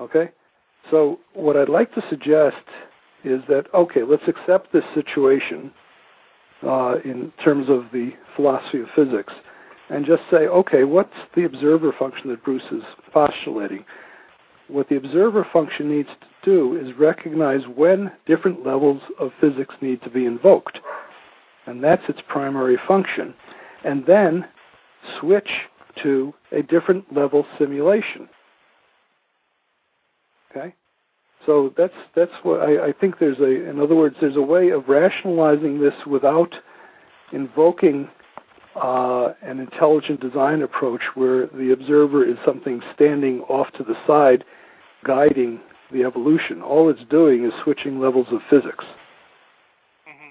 Okay? 0.00 0.30
So, 0.90 1.18
what 1.34 1.56
I'd 1.56 1.68
like 1.68 1.92
to 1.94 2.02
suggest 2.08 2.56
is 3.24 3.40
that, 3.48 3.64
okay, 3.74 4.02
let's 4.02 4.22
accept 4.28 4.72
this 4.72 4.84
situation 4.94 5.72
uh, 6.62 6.96
in 7.04 7.32
terms 7.42 7.68
of 7.68 7.86
the 7.92 8.12
philosophy 8.36 8.80
of 8.80 8.86
physics 8.94 9.32
and 9.88 10.04
just 10.04 10.22
say, 10.30 10.46
okay, 10.46 10.84
what's 10.84 11.14
the 11.34 11.44
observer 11.44 11.92
function 11.98 12.30
that 12.30 12.44
Bruce 12.44 12.62
is 12.72 12.82
postulating? 13.12 13.84
What 14.68 14.88
the 14.88 14.96
observer 14.96 15.46
function 15.52 15.88
needs 15.88 16.08
to 16.08 16.26
do 16.44 16.76
is 16.76 16.96
recognize 16.98 17.62
when 17.74 18.10
different 18.26 18.66
levels 18.66 19.00
of 19.20 19.30
physics 19.40 19.74
need 19.80 20.02
to 20.02 20.10
be 20.10 20.26
invoked. 20.26 20.80
And 21.66 21.82
that's 21.82 22.02
its 22.08 22.20
primary 22.28 22.78
function. 22.86 23.34
And 23.84 24.04
then 24.06 24.46
switch 25.20 25.50
to 26.02 26.34
a 26.52 26.62
different 26.62 27.14
level 27.14 27.46
simulation. 27.58 28.28
Okay? 30.50 30.74
So 31.44 31.72
that's 31.76 31.94
that's 32.14 32.32
what 32.42 32.60
I, 32.60 32.88
I 32.88 32.92
think 32.92 33.18
there's 33.18 33.38
a 33.38 33.68
in 33.68 33.80
other 33.80 33.94
words 33.94 34.16
there's 34.20 34.36
a 34.36 34.42
way 34.42 34.70
of 34.70 34.88
rationalizing 34.88 35.80
this 35.80 35.94
without 36.06 36.54
invoking 37.32 38.08
uh, 38.74 39.32
an 39.42 39.60
intelligent 39.60 40.20
design 40.20 40.62
approach 40.62 41.02
where 41.14 41.46
the 41.46 41.72
observer 41.72 42.24
is 42.24 42.36
something 42.44 42.82
standing 42.94 43.40
off 43.42 43.70
to 43.72 43.84
the 43.84 43.94
side 44.06 44.44
guiding 45.04 45.60
the 45.92 46.02
evolution. 46.02 46.62
All 46.62 46.90
it's 46.90 47.04
doing 47.08 47.44
is 47.44 47.52
switching 47.62 48.00
levels 48.00 48.26
of 48.32 48.40
physics. 48.50 48.84
hmm 50.04 50.30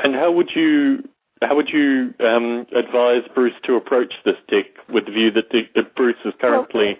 And 0.00 0.14
how 0.14 0.32
would 0.32 0.50
you 0.54 1.08
how 1.42 1.56
would 1.56 1.68
you 1.70 2.14
um, 2.20 2.66
advise 2.74 3.22
Bruce 3.34 3.54
to 3.64 3.76
approach 3.76 4.14
this, 4.24 4.36
Dick, 4.48 4.76
with 4.88 5.06
the 5.06 5.12
view 5.12 5.30
that, 5.30 5.94
Bruce 5.94 6.16
is 6.24 6.34
currently 6.40 6.98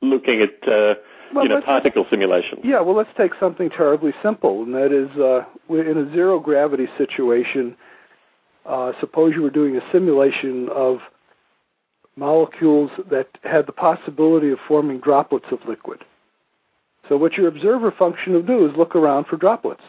looking 0.00 0.40
at 0.40 0.68
uh, 0.68 0.94
Well, 1.34 1.44
you 1.44 1.48
know 1.48 1.60
particle 1.60 2.06
simulations? 2.10 2.60
Yeah, 2.64 2.80
well, 2.80 2.96
let's 2.96 3.10
take 3.16 3.32
something 3.40 3.70
terribly 3.70 4.12
simple, 4.22 4.62
and 4.62 4.74
that 4.74 4.92
is 4.92 5.10
uh, 5.18 5.44
we're 5.68 5.88
in 5.88 5.98
a 5.98 6.12
zero 6.12 6.38
gravity 6.38 6.86
situation. 6.98 7.76
Uh, 8.66 8.92
suppose 9.00 9.34
you 9.34 9.42
were 9.42 9.50
doing 9.50 9.76
a 9.76 9.92
simulation 9.92 10.68
of 10.70 10.98
molecules 12.16 12.90
that 13.10 13.28
had 13.42 13.66
the 13.66 13.72
possibility 13.72 14.50
of 14.50 14.58
forming 14.66 15.00
droplets 15.00 15.46
of 15.50 15.58
liquid. 15.66 16.04
So, 17.08 17.16
what 17.16 17.34
your 17.34 17.48
observer 17.48 17.90
function 17.90 18.32
would 18.34 18.46
do 18.46 18.66
is 18.66 18.76
look 18.76 18.96
around 18.96 19.26
for 19.26 19.36
droplets. 19.36 19.82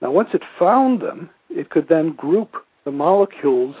Now, 0.00 0.10
once 0.10 0.30
it 0.32 0.42
found 0.58 1.02
them, 1.02 1.30
it 1.50 1.70
could 1.70 1.88
then 1.88 2.12
group 2.12 2.56
the 2.84 2.92
molecules 2.92 3.76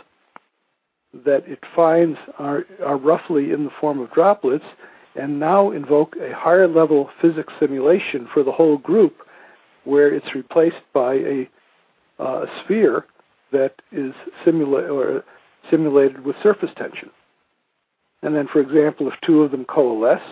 that 1.24 1.46
it 1.46 1.60
finds 1.74 2.18
are, 2.38 2.64
are 2.84 2.96
roughly 2.96 3.52
in 3.52 3.64
the 3.64 3.70
form 3.80 4.00
of 4.00 4.10
droplets 4.12 4.64
and 5.14 5.38
now 5.38 5.70
invoke 5.70 6.16
a 6.16 6.34
higher 6.34 6.66
level 6.66 7.10
physics 7.20 7.52
simulation 7.60 8.28
for 8.32 8.42
the 8.42 8.50
whole 8.50 8.78
group 8.78 9.18
where 9.84 10.12
it's 10.12 10.34
replaced 10.34 10.82
by 10.92 11.14
a, 11.14 11.48
uh, 12.18 12.46
sphere 12.64 13.06
that 13.52 13.74
is 13.92 14.12
simula- 14.44 15.22
simulated 15.70 16.24
with 16.24 16.36
surface 16.42 16.70
tension. 16.76 17.10
And 18.22 18.34
then, 18.34 18.48
for 18.48 18.60
example, 18.60 19.08
if 19.08 19.14
two 19.20 19.42
of 19.42 19.50
them 19.50 19.64
coalesce, 19.66 20.22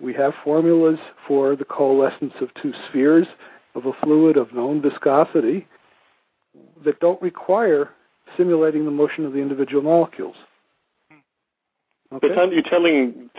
we 0.00 0.12
have 0.14 0.34
formulas 0.44 0.98
for 1.26 1.56
the 1.56 1.64
coalescence 1.64 2.34
of 2.40 2.52
two 2.60 2.72
spheres 2.88 3.26
of 3.74 3.86
a 3.86 3.92
fluid 4.02 4.36
of 4.36 4.52
known 4.52 4.82
viscosity 4.82 5.66
that 6.84 7.00
don't 7.00 7.20
require 7.22 7.90
simulating 8.36 8.84
the 8.84 8.90
motion 8.90 9.24
of 9.24 9.32
the 9.32 9.38
individual 9.38 9.82
molecules. 9.82 10.36
Hmm. 11.10 12.16
Okay? 12.16 12.28
But 12.28 12.38
aren't 12.38 12.52
you 12.52 12.62
telling 12.62 13.30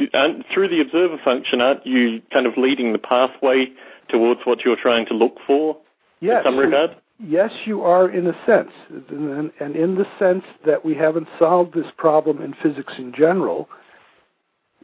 through 0.54 0.69
the 0.69 0.82
observer 0.82 1.17
function? 1.24 1.62
Aren't 1.62 1.86
you 1.86 2.21
kind 2.32 2.45
of 2.45 2.54
leading 2.58 2.93
the 2.93 3.00
pathway 3.00 3.67
towards 4.10 4.41
what 4.45 4.63
you're 4.63 4.76
trying 4.76 5.06
to 5.08 5.13
look 5.13 5.38
for 5.48 5.78
yes, 6.19 6.39
in 6.39 6.52
some 6.52 6.58
regard? 6.58 6.95
Yes, 7.19 7.52
you 7.63 7.82
are 7.84 8.10
in 8.10 8.28
a 8.28 8.36
sense, 8.45 8.71
and, 9.10 9.52
and 9.62 9.76
in 9.76 9.95
the 9.95 10.06
sense 10.19 10.43
that 10.65 10.84
we 10.84 10.93
haven't 10.95 11.30
solved 11.39 11.74
this 11.74 11.88
problem 11.98 12.41
in 12.41 12.54
physics 12.62 12.93
in 12.98 13.13
general. 13.13 13.69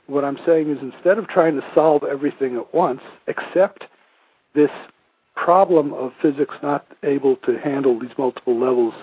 What 0.07 0.23
I'm 0.23 0.39
saying 0.45 0.69
is 0.69 0.77
instead 0.81 1.17
of 1.17 1.27
trying 1.27 1.55
to 1.55 1.67
solve 1.75 2.03
everything 2.03 2.55
at 2.55 2.73
once, 2.73 3.01
accept 3.27 3.83
this 4.55 4.71
problem 5.43 5.91
of 5.93 6.11
physics 6.21 6.53
not 6.61 6.85
able 7.03 7.35
to 7.37 7.57
handle 7.57 7.99
these 7.99 8.11
multiple 8.17 8.59
levels 8.59 8.93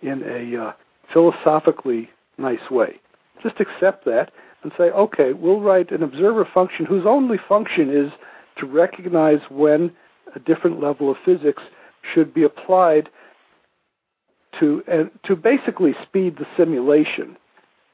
in 0.00 0.22
a 0.24 0.68
uh, 0.68 0.72
philosophically 1.12 2.08
nice 2.38 2.70
way. 2.70 2.98
Just 3.42 3.60
accept 3.60 4.06
that 4.06 4.32
and 4.62 4.72
say, 4.78 4.84
okay, 4.84 5.34
we'll 5.34 5.60
write 5.60 5.90
an 5.90 6.02
observer 6.02 6.48
function 6.54 6.86
whose 6.86 7.04
only 7.06 7.36
function 7.46 7.90
is 7.90 8.10
to 8.58 8.66
recognize 8.66 9.40
when 9.50 9.92
a 10.34 10.38
different 10.38 10.80
level 10.80 11.10
of 11.10 11.16
physics 11.26 11.62
should 12.14 12.32
be 12.32 12.42
applied 12.42 13.10
to 14.58 14.82
and 14.88 15.10
to 15.26 15.36
basically 15.36 15.94
speed 16.02 16.36
the 16.38 16.46
simulation. 16.56 17.36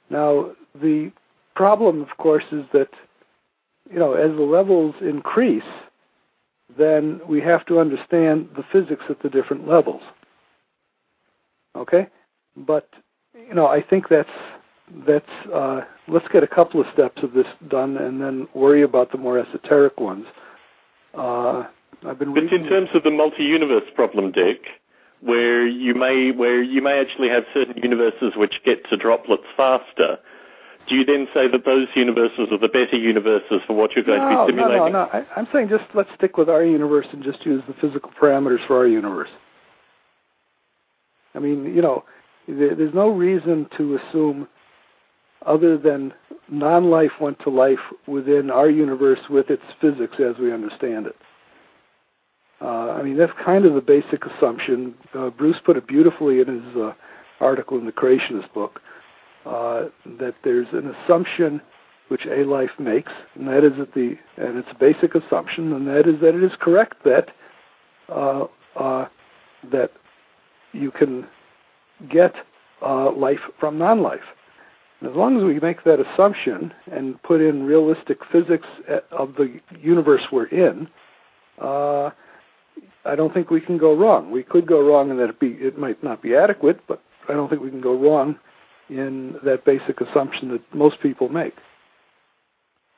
Now, 0.08 0.52
the 0.80 1.10
problem, 1.56 2.02
of 2.02 2.16
course, 2.18 2.44
is 2.52 2.64
that 2.72 2.90
you 3.90 3.98
know 3.98 4.14
as 4.14 4.30
the 4.36 4.42
levels 4.42 4.94
increase, 5.00 5.62
then 6.76 7.20
we 7.28 7.40
have 7.40 7.64
to 7.66 7.78
understand 7.78 8.48
the 8.56 8.64
physics 8.72 9.04
at 9.08 9.22
the 9.22 9.28
different 9.28 9.66
levels. 9.66 10.02
Okay, 11.76 12.08
but 12.56 12.88
you 13.34 13.54
know 13.54 13.66
I 13.66 13.82
think 13.82 14.08
that's 14.08 14.28
that's 15.06 15.30
uh, 15.52 15.82
let's 16.08 16.28
get 16.28 16.42
a 16.42 16.48
couple 16.48 16.80
of 16.80 16.86
steps 16.92 17.22
of 17.22 17.32
this 17.32 17.46
done 17.68 17.96
and 17.96 18.20
then 18.20 18.48
worry 18.54 18.82
about 18.82 19.12
the 19.12 19.18
more 19.18 19.38
esoteric 19.38 19.98
ones. 20.00 20.26
Uh, 21.14 21.64
I've 22.06 22.18
been 22.18 22.34
But 22.34 22.52
in 22.52 22.68
terms 22.68 22.90
of 22.94 23.02
the 23.02 23.10
multi-universe 23.10 23.90
problem, 23.94 24.32
Dick, 24.32 24.66
where 25.20 25.66
you 25.66 25.94
may 25.94 26.30
where 26.30 26.62
you 26.62 26.80
may 26.80 27.00
actually 27.00 27.28
have 27.28 27.44
certain 27.52 27.76
universes 27.82 28.34
which 28.36 28.60
get 28.64 28.88
to 28.90 28.96
droplets 28.96 29.44
faster, 29.56 30.18
do 30.88 30.94
you 30.94 31.04
then 31.04 31.28
say 31.34 31.48
that 31.48 31.64
those 31.64 31.88
universes 31.94 32.48
are 32.50 32.58
the 32.58 32.68
better 32.68 32.96
universes 32.96 33.60
for 33.66 33.74
what 33.74 33.94
you're 33.94 34.04
going 34.04 34.20
no, 34.20 34.46
to 34.46 34.52
be 34.52 34.56
no, 34.56 34.62
simulating? 34.64 34.92
no, 34.92 35.04
no. 35.04 35.10
I, 35.12 35.26
I'm 35.36 35.48
saying 35.52 35.68
just 35.68 35.84
let's 35.94 36.10
stick 36.16 36.36
with 36.36 36.48
our 36.48 36.64
universe 36.64 37.06
and 37.12 37.22
just 37.22 37.44
use 37.44 37.62
the 37.68 37.74
physical 37.74 38.10
parameters 38.20 38.66
for 38.66 38.76
our 38.78 38.86
universe. 38.86 39.30
I 41.34 41.38
mean, 41.40 41.64
you 41.74 41.82
know, 41.82 42.04
there, 42.48 42.74
there's 42.74 42.94
no 42.94 43.10
reason 43.10 43.68
to 43.76 43.96
assume 43.96 44.48
other 45.46 45.78
than 45.78 46.12
non-life 46.48 47.12
went 47.20 47.38
to 47.40 47.50
life 47.50 47.78
within 48.06 48.50
our 48.50 48.70
universe 48.70 49.20
with 49.30 49.50
its 49.50 49.62
physics 49.80 50.16
as 50.18 50.36
we 50.38 50.52
understand 50.52 51.06
it. 51.06 51.16
Uh, 52.60 52.90
I 52.90 53.02
mean, 53.02 53.16
that's 53.16 53.32
kind 53.44 53.64
of 53.66 53.74
the 53.74 53.80
basic 53.80 54.24
assumption. 54.24 54.94
Uh, 55.14 55.30
Bruce 55.30 55.58
put 55.64 55.76
it 55.76 55.86
beautifully 55.86 56.40
in 56.40 56.62
his 56.62 56.76
uh, 56.76 56.92
article 57.40 57.78
in 57.78 57.86
the 57.86 57.92
Creationist 57.92 58.52
book 58.52 58.80
that 59.48 60.34
there's 60.44 60.68
an 60.72 60.94
assumption 60.94 61.60
which 62.08 62.26
a 62.26 62.44
life 62.44 62.70
makes, 62.78 63.12
and 63.34 63.46
that 63.48 63.64
is 63.64 63.72
that 63.78 63.94
the 63.94 64.16
and 64.36 64.58
it's 64.58 64.68
basic 64.78 65.14
assumption, 65.14 65.72
and 65.72 65.86
that 65.86 66.08
is 66.08 66.20
that 66.20 66.34
it 66.34 66.42
is 66.42 66.52
correct 66.58 67.04
that 67.04 67.28
uh, 68.08 68.46
uh, 68.76 69.06
that 69.70 69.92
you 70.72 70.90
can 70.90 71.26
get 72.10 72.34
uh, 72.82 73.10
life 73.12 73.40
from 73.58 73.78
non-life. 73.78 74.20
And 75.00 75.10
as 75.10 75.16
long 75.16 75.36
as 75.38 75.44
we 75.44 75.60
make 75.60 75.84
that 75.84 76.00
assumption 76.00 76.72
and 76.90 77.22
put 77.22 77.40
in 77.40 77.64
realistic 77.64 78.18
physics 78.32 78.66
of 79.10 79.34
the 79.34 79.60
universe 79.78 80.22
we're 80.32 80.46
in, 80.46 80.88
uh, 81.60 82.10
I 83.04 83.14
don't 83.14 83.32
think 83.32 83.50
we 83.50 83.60
can 83.60 83.78
go 83.78 83.94
wrong. 83.94 84.30
We 84.30 84.42
could 84.42 84.66
go 84.66 84.86
wrong 84.86 85.10
in 85.10 85.16
that 85.18 85.30
it, 85.30 85.40
be, 85.40 85.48
it 85.60 85.78
might 85.78 86.02
not 86.02 86.22
be 86.22 86.34
adequate, 86.34 86.80
but 86.88 87.00
I 87.28 87.34
don't 87.34 87.48
think 87.48 87.62
we 87.62 87.70
can 87.70 87.80
go 87.80 87.96
wrong 87.96 88.38
in 88.88 89.36
that 89.44 89.64
basic 89.64 90.00
assumption 90.00 90.48
that 90.50 90.74
most 90.74 91.00
people 91.00 91.28
make. 91.28 91.54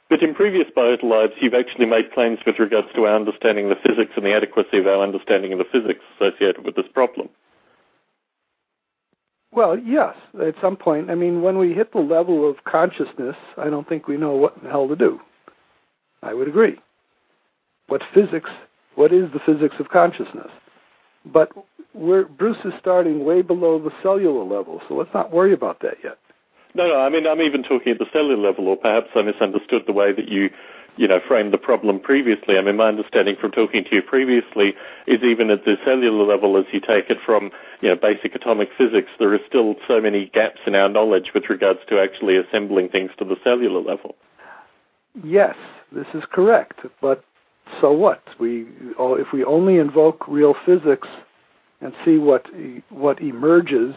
But 0.08 0.22
in 0.22 0.34
previous 0.34 0.66
Biota 0.76 1.04
Lives, 1.04 1.34
you've 1.40 1.54
actually 1.54 1.86
made 1.86 2.12
claims 2.12 2.40
with 2.44 2.58
regards 2.58 2.88
to 2.96 3.06
our 3.06 3.14
understanding 3.14 3.70
of 3.70 3.78
the 3.78 3.88
physics 3.88 4.12
and 4.16 4.26
the 4.26 4.34
adequacy 4.34 4.78
of 4.78 4.86
our 4.88 5.02
understanding 5.02 5.52
of 5.52 5.58
the 5.58 5.64
physics 5.70 6.00
associated 6.16 6.64
with 6.64 6.74
this 6.74 6.88
problem. 6.92 7.28
Well, 9.52 9.78
yes, 9.78 10.14
at 10.40 10.54
some 10.60 10.76
point. 10.76 11.10
I 11.10 11.14
mean, 11.14 11.42
when 11.42 11.58
we 11.58 11.72
hit 11.72 11.92
the 11.92 12.00
level 12.00 12.48
of 12.48 12.64
consciousness, 12.64 13.36
I 13.56 13.70
don't 13.70 13.88
think 13.88 14.08
we 14.08 14.16
know 14.16 14.34
what 14.34 14.60
the 14.62 14.68
hell 14.68 14.88
to 14.88 14.96
do. 14.96 15.20
I 16.22 16.34
would 16.34 16.48
agree. 16.48 16.78
What 17.86 18.02
physics, 18.14 18.50
what 18.94 19.12
is 19.12 19.30
the 19.32 19.40
physics 19.40 19.76
of 19.78 19.88
consciousness? 19.90 20.50
But 21.24 21.52
we're, 21.94 22.24
Bruce 22.24 22.58
is 22.64 22.72
starting 22.78 23.24
way 23.24 23.42
below 23.42 23.78
the 23.78 23.90
cellular 24.02 24.44
level, 24.44 24.80
so 24.88 24.94
let's 24.94 25.12
not 25.12 25.32
worry 25.32 25.52
about 25.52 25.80
that 25.80 25.96
yet. 26.02 26.18
No, 26.74 26.86
no, 26.86 27.00
I 27.00 27.08
mean, 27.08 27.26
I'm 27.26 27.42
even 27.42 27.62
talking 27.62 27.92
at 27.92 27.98
the 27.98 28.06
cellular 28.12 28.36
level, 28.36 28.68
or 28.68 28.76
perhaps 28.76 29.08
I 29.14 29.22
misunderstood 29.22 29.84
the 29.86 29.92
way 29.92 30.12
that 30.12 30.28
you, 30.28 30.50
you 30.96 31.08
know, 31.08 31.20
framed 31.26 31.52
the 31.52 31.58
problem 31.58 31.98
previously. 31.98 32.56
I 32.56 32.62
mean, 32.62 32.76
my 32.76 32.88
understanding 32.88 33.36
from 33.40 33.50
talking 33.50 33.84
to 33.84 33.94
you 33.96 34.02
previously 34.02 34.74
is 35.06 35.22
even 35.22 35.50
at 35.50 35.64
the 35.64 35.76
cellular 35.84 36.24
level, 36.24 36.56
as 36.56 36.66
you 36.72 36.80
take 36.80 37.10
it 37.10 37.18
from, 37.26 37.50
you 37.80 37.88
know, 37.88 37.96
basic 37.96 38.36
atomic 38.36 38.70
physics, 38.78 39.10
there 39.18 39.34
are 39.34 39.40
still 39.48 39.74
so 39.88 40.00
many 40.00 40.26
gaps 40.26 40.60
in 40.66 40.76
our 40.76 40.88
knowledge 40.88 41.32
with 41.34 41.50
regards 41.50 41.80
to 41.88 42.00
actually 42.00 42.36
assembling 42.36 42.88
things 42.88 43.10
to 43.18 43.24
the 43.24 43.36
cellular 43.42 43.80
level. 43.80 44.14
Yes, 45.24 45.56
this 45.90 46.06
is 46.14 46.22
correct, 46.30 46.80
but 47.00 47.24
so 47.80 47.92
what? 47.92 48.22
We, 48.38 48.66
if 48.98 49.32
we 49.32 49.44
only 49.44 49.78
invoke 49.78 50.26
real 50.28 50.54
physics 50.66 51.08
and 51.80 51.92
see 52.04 52.18
what 52.18 52.46
what 52.90 53.20
emerges 53.22 53.94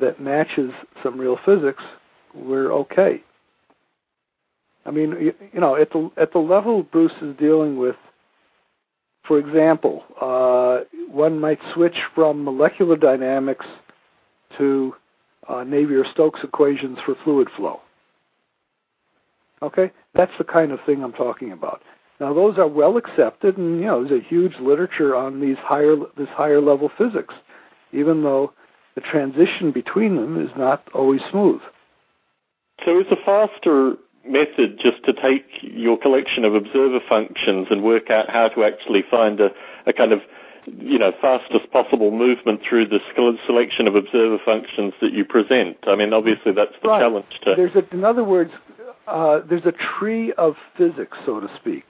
that 0.00 0.20
matches 0.20 0.70
some 1.02 1.18
real 1.18 1.38
physics, 1.44 1.82
we're 2.34 2.72
okay. 2.72 3.22
I 4.84 4.90
mean, 4.90 5.10
you, 5.20 5.34
you 5.52 5.60
know, 5.60 5.76
at 5.76 5.90
the 5.90 6.10
at 6.16 6.32
the 6.32 6.38
level 6.38 6.82
Bruce 6.82 7.12
is 7.20 7.36
dealing 7.36 7.76
with, 7.76 7.96
for 9.26 9.38
example, 9.38 10.04
uh, 10.20 10.80
one 11.10 11.38
might 11.40 11.60
switch 11.74 11.96
from 12.14 12.44
molecular 12.44 12.96
dynamics 12.96 13.66
to 14.58 14.94
uh, 15.48 15.64
Navier-Stokes 15.64 16.40
equations 16.42 16.98
for 17.04 17.14
fluid 17.24 17.48
flow. 17.56 17.80
Okay, 19.62 19.92
that's 20.14 20.32
the 20.38 20.44
kind 20.44 20.72
of 20.72 20.80
thing 20.84 21.02
I'm 21.02 21.12
talking 21.12 21.52
about. 21.52 21.82
Now, 22.22 22.32
those 22.32 22.56
are 22.56 22.68
well 22.68 22.98
accepted, 22.98 23.58
and 23.58 23.80
you 23.80 23.86
know, 23.86 24.04
there's 24.04 24.22
a 24.22 24.24
huge 24.24 24.54
literature 24.60 25.16
on 25.16 25.40
these 25.40 25.56
higher 25.56 25.96
this 26.16 26.28
higher 26.28 26.60
level 26.60 26.88
physics, 26.96 27.34
even 27.90 28.22
though 28.22 28.52
the 28.94 29.00
transition 29.00 29.72
between 29.72 30.14
them 30.14 30.40
is 30.40 30.48
not 30.56 30.86
always 30.94 31.20
smooth. 31.32 31.60
So 32.84 33.00
is 33.00 33.06
a 33.10 33.16
faster 33.24 33.96
method 34.24 34.78
just 34.78 35.02
to 35.06 35.12
take 35.12 35.46
your 35.62 35.98
collection 35.98 36.44
of 36.44 36.54
observer 36.54 37.00
functions 37.08 37.66
and 37.70 37.82
work 37.82 38.08
out 38.08 38.30
how 38.30 38.46
to 38.50 38.62
actually 38.62 39.02
find 39.10 39.40
a, 39.40 39.50
a 39.86 39.92
kind 39.92 40.12
of 40.12 40.20
you 40.66 41.00
know 41.00 41.10
fastest 41.20 41.72
possible 41.72 42.12
movement 42.12 42.60
through 42.62 42.86
the 42.86 43.00
selection 43.46 43.88
of 43.88 43.96
observer 43.96 44.38
functions 44.44 44.94
that 45.00 45.12
you 45.12 45.24
present. 45.24 45.76
I 45.88 45.96
mean, 45.96 46.12
obviously 46.12 46.52
that's 46.52 46.76
the 46.84 46.88
right. 46.88 47.00
challenge. 47.00 47.26
To 47.46 47.54
there's 47.56 47.74
a, 47.74 47.82
in 47.92 48.04
other 48.04 48.22
words, 48.22 48.52
uh, 49.08 49.40
there's 49.40 49.66
a 49.66 49.74
tree 49.98 50.32
of 50.34 50.54
physics, 50.78 51.18
so 51.26 51.40
to 51.40 51.50
speak. 51.56 51.82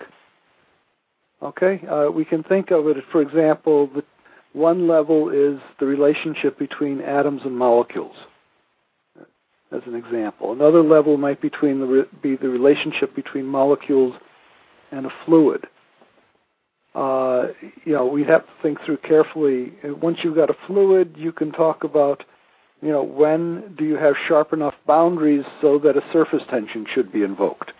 Okay, 1.42 1.84
uh, 1.88 2.08
we 2.08 2.24
can 2.24 2.44
think 2.44 2.70
of 2.70 2.86
it, 2.86 2.96
for 3.10 3.20
example, 3.20 3.88
the 3.88 4.04
one 4.52 4.86
level 4.86 5.28
is 5.30 5.60
the 5.80 5.86
relationship 5.86 6.56
between 6.56 7.00
atoms 7.00 7.42
and 7.44 7.56
molecules, 7.56 8.14
as 9.72 9.80
an 9.86 9.96
example. 9.96 10.52
Another 10.52 10.82
level 10.82 11.16
might 11.16 11.40
between 11.40 11.80
the, 11.80 12.06
be 12.22 12.36
the 12.36 12.48
relationship 12.48 13.16
between 13.16 13.44
molecules 13.46 14.14
and 14.92 15.06
a 15.06 15.10
fluid. 15.24 15.66
Uh, 16.94 17.48
you 17.84 17.92
know, 17.92 18.06
we 18.06 18.22
have 18.22 18.44
to 18.44 18.52
think 18.62 18.78
through 18.84 18.98
carefully. 18.98 19.72
Once 19.82 20.18
you've 20.22 20.36
got 20.36 20.50
a 20.50 20.56
fluid, 20.66 21.14
you 21.16 21.32
can 21.32 21.50
talk 21.50 21.82
about, 21.82 22.22
you 22.82 22.90
know, 22.90 23.02
when 23.02 23.74
do 23.76 23.84
you 23.84 23.96
have 23.96 24.14
sharp 24.28 24.52
enough 24.52 24.74
boundaries 24.86 25.44
so 25.60 25.78
that 25.78 25.96
a 25.96 26.02
surface 26.12 26.42
tension 26.50 26.86
should 26.94 27.10
be 27.10 27.22
invoked. 27.22 27.72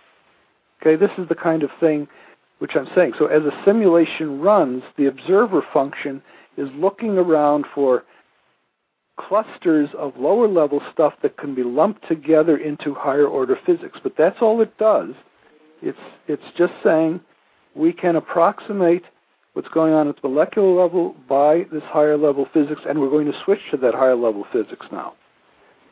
Okay, 0.81 0.97
this 0.97 1.11
is 1.17 1.29
the 1.29 1.35
kind 1.35 1.63
of 1.63 1.69
thing 1.79 2.07
which 2.59 2.75
I'm 2.75 2.87
saying. 2.95 3.13
So 3.17 3.27
as 3.27 3.43
a 3.43 3.63
simulation 3.65 4.39
runs, 4.39 4.83
the 4.97 5.05
observer 5.07 5.63
function 5.73 6.21
is 6.57 6.69
looking 6.75 7.17
around 7.17 7.65
for 7.73 8.03
clusters 9.17 9.89
of 9.97 10.13
lower 10.17 10.47
level 10.47 10.81
stuff 10.91 11.13
that 11.21 11.37
can 11.37 11.53
be 11.53 11.63
lumped 11.63 12.07
together 12.07 12.57
into 12.57 12.93
higher 12.93 13.27
order 13.27 13.57
physics. 13.65 13.99
But 14.01 14.13
that's 14.17 14.37
all 14.41 14.61
it 14.61 14.77
does. 14.77 15.11
It's 15.81 15.99
it's 16.27 16.43
just 16.57 16.73
saying 16.83 17.19
we 17.75 17.91
can 17.91 18.15
approximate 18.15 19.03
what's 19.53 19.67
going 19.67 19.93
on 19.93 20.07
at 20.07 20.21
the 20.21 20.27
molecular 20.27 20.81
level 20.81 21.15
by 21.29 21.65
this 21.71 21.83
higher 21.83 22.17
level 22.17 22.47
physics, 22.53 22.81
and 22.87 22.99
we're 22.99 23.09
going 23.09 23.31
to 23.31 23.39
switch 23.43 23.59
to 23.71 23.77
that 23.77 23.93
higher 23.93 24.15
level 24.15 24.45
physics 24.51 24.85
now. 24.91 25.13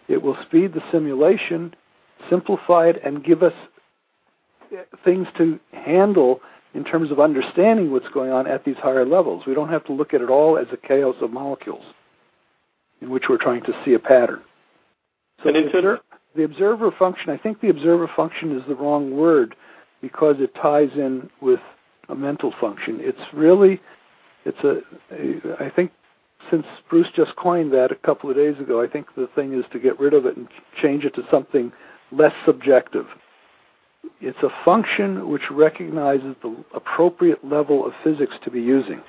It 0.07 0.21
will 0.21 0.37
speed 0.45 0.73
the 0.73 0.81
simulation, 0.91 1.75
simplify 2.29 2.87
it, 2.87 3.01
and 3.03 3.23
give 3.23 3.43
us 3.43 3.53
eh, 4.73 4.83
things 5.05 5.27
to 5.37 5.59
handle 5.73 6.41
in 6.73 6.83
terms 6.83 7.11
of 7.11 7.19
understanding 7.19 7.91
what's 7.91 8.07
going 8.09 8.31
on 8.31 8.47
at 8.47 8.63
these 8.63 8.77
higher 8.77 9.05
levels. 9.05 9.43
We 9.45 9.53
don't 9.53 9.69
have 9.69 9.85
to 9.85 9.93
look 9.93 10.13
at 10.13 10.21
it 10.21 10.29
all 10.29 10.57
as 10.57 10.67
a 10.71 10.77
chaos 10.77 11.15
of 11.21 11.31
molecules 11.31 11.83
in 13.01 13.09
which 13.09 13.25
we're 13.29 13.37
trying 13.37 13.63
to 13.63 13.73
see 13.83 13.93
a 13.93 13.99
pattern. 13.99 14.41
So 15.43 15.51
the, 15.51 15.65
observer, 15.65 15.99
the 16.35 16.43
observer 16.43 16.91
function, 16.91 17.29
I 17.31 17.37
think 17.37 17.61
the 17.61 17.69
observer 17.69 18.09
function 18.15 18.55
is 18.57 18.63
the 18.67 18.75
wrong 18.75 19.17
word 19.17 19.55
because 20.01 20.35
it 20.39 20.53
ties 20.55 20.91
in 20.95 21.29
with 21.41 21.59
a 22.09 22.15
mental 22.15 22.53
function. 22.61 22.99
It's 23.01 23.19
really, 23.33 23.81
it's 24.45 24.59
a, 24.63 24.81
a 25.11 25.63
I 25.65 25.69
think 25.69 25.91
since 26.49 26.65
Bruce 26.89 27.07
just 27.15 27.35
coined 27.35 27.73
that 27.73 27.91
a 27.91 27.95
couple 27.95 28.29
of 28.29 28.35
days 28.35 28.57
ago, 28.59 28.81
I 28.81 28.87
think 28.87 29.07
the 29.15 29.29
thing 29.35 29.53
is 29.53 29.65
to 29.71 29.79
get 29.79 29.99
rid 29.99 30.13
of 30.13 30.25
it 30.25 30.37
and 30.37 30.47
change 30.81 31.05
it 31.05 31.15
to 31.15 31.23
something 31.29 31.71
less 32.11 32.33
subjective. 32.45 33.05
It's 34.19 34.37
a 34.43 34.49
function 34.63 35.29
which 35.29 35.49
recognizes 35.49 36.35
the 36.41 36.55
appropriate 36.73 37.43
level 37.43 37.85
of 37.85 37.93
physics 38.03 38.35
to 38.43 38.51
be 38.51 38.61
using. 38.61 39.01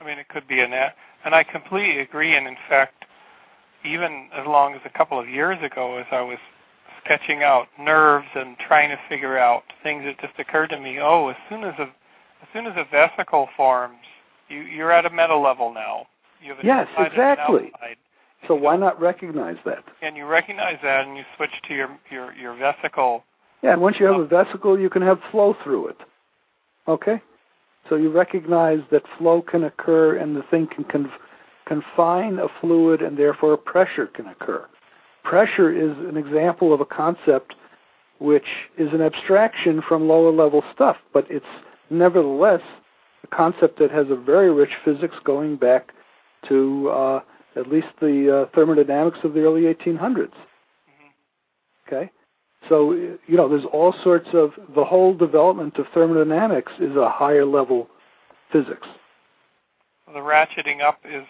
I 0.00 0.04
mean, 0.04 0.18
it 0.18 0.28
could 0.28 0.46
be 0.46 0.60
an, 0.60 0.72
and 0.72 1.34
I 1.34 1.44
completely 1.44 2.00
agree. 2.00 2.36
And 2.36 2.46
in 2.46 2.56
fact, 2.68 3.04
even 3.84 4.28
as 4.32 4.46
long 4.46 4.74
as 4.74 4.80
a 4.84 4.90
couple 4.90 5.18
of 5.18 5.28
years 5.28 5.58
ago, 5.62 5.98
as 5.98 6.06
I 6.10 6.20
was 6.20 6.38
sketching 7.04 7.42
out 7.42 7.68
nerves 7.78 8.26
and 8.34 8.56
trying 8.58 8.90
to 8.90 8.98
figure 9.08 9.38
out 9.38 9.62
things, 9.82 10.02
it 10.04 10.16
just 10.20 10.38
occurred 10.38 10.70
to 10.70 10.80
me, 10.80 10.98
oh, 11.00 11.28
as 11.28 11.36
soon 11.48 11.64
as 11.64 11.74
a, 11.78 11.82
as 11.82 12.48
soon 12.52 12.66
as 12.66 12.74
a 12.76 12.84
vesicle 12.90 13.48
forms, 13.56 13.98
you, 14.48 14.60
you're 14.60 14.92
at 14.92 15.06
a 15.06 15.10
meta 15.10 15.36
level 15.36 15.72
now. 15.72 16.06
You 16.42 16.54
have 16.54 16.64
yes, 16.64 16.88
exactly. 16.98 17.72
So 18.46 18.54
why 18.54 18.76
not 18.76 19.00
recognize 19.00 19.56
that? 19.64 19.82
And 20.02 20.16
you 20.16 20.26
recognize 20.26 20.78
that, 20.82 21.06
and 21.06 21.16
you 21.16 21.24
switch 21.36 21.50
to 21.66 21.74
your 21.74 21.98
your 22.10 22.32
your 22.34 22.54
vesicle 22.54 23.24
yeah, 23.62 23.72
and 23.72 23.82
once 23.82 23.96
you 23.98 24.06
have 24.06 24.20
a 24.20 24.26
vesicle, 24.26 24.78
you 24.78 24.90
can 24.90 25.02
have 25.02 25.18
flow 25.30 25.56
through 25.64 25.88
it. 25.88 25.96
Okay? 26.86 27.20
So 27.88 27.96
you 27.96 28.10
recognize 28.10 28.80
that 28.90 29.02
flow 29.16 29.42
can 29.42 29.64
occur 29.64 30.16
and 30.16 30.36
the 30.36 30.42
thing 30.50 30.66
can 30.66 30.84
conf- 30.84 31.10
confine 31.66 32.38
a 32.38 32.48
fluid 32.60 33.02
and 33.02 33.16
therefore 33.16 33.56
pressure 33.56 34.06
can 34.06 34.26
occur. 34.26 34.66
Pressure 35.24 35.70
is 35.70 35.96
an 36.08 36.16
example 36.16 36.72
of 36.72 36.80
a 36.80 36.86
concept 36.86 37.54
which 38.20 38.46
is 38.76 38.92
an 38.92 39.00
abstraction 39.00 39.82
from 39.86 40.08
lower 40.08 40.32
level 40.32 40.62
stuff, 40.74 40.96
but 41.12 41.26
it's 41.30 41.46
nevertheless 41.90 42.62
a 43.22 43.26
concept 43.28 43.78
that 43.78 43.90
has 43.90 44.06
a 44.10 44.16
very 44.16 44.52
rich 44.52 44.72
physics 44.84 45.16
going 45.24 45.56
back 45.56 45.92
to 46.48 46.88
uh, 46.90 47.20
at 47.56 47.68
least 47.68 47.88
the 48.00 48.42
uh, 48.42 48.54
thermodynamics 48.54 49.18
of 49.24 49.34
the 49.34 49.40
early 49.40 49.62
1800s. 49.62 50.30
Mm-hmm. 50.30 51.86
Okay? 51.86 52.10
So, 52.68 52.92
you 52.92 53.36
know, 53.36 53.48
there's 53.48 53.64
all 53.72 53.94
sorts 54.02 54.28
of, 54.32 54.52
the 54.74 54.84
whole 54.84 55.14
development 55.14 55.78
of 55.78 55.86
thermodynamics 55.94 56.72
is 56.80 56.96
a 56.96 57.08
higher 57.08 57.44
level 57.44 57.88
physics. 58.52 58.86
The 60.12 60.20
ratcheting 60.20 60.82
up 60.82 60.98
is 61.04 61.24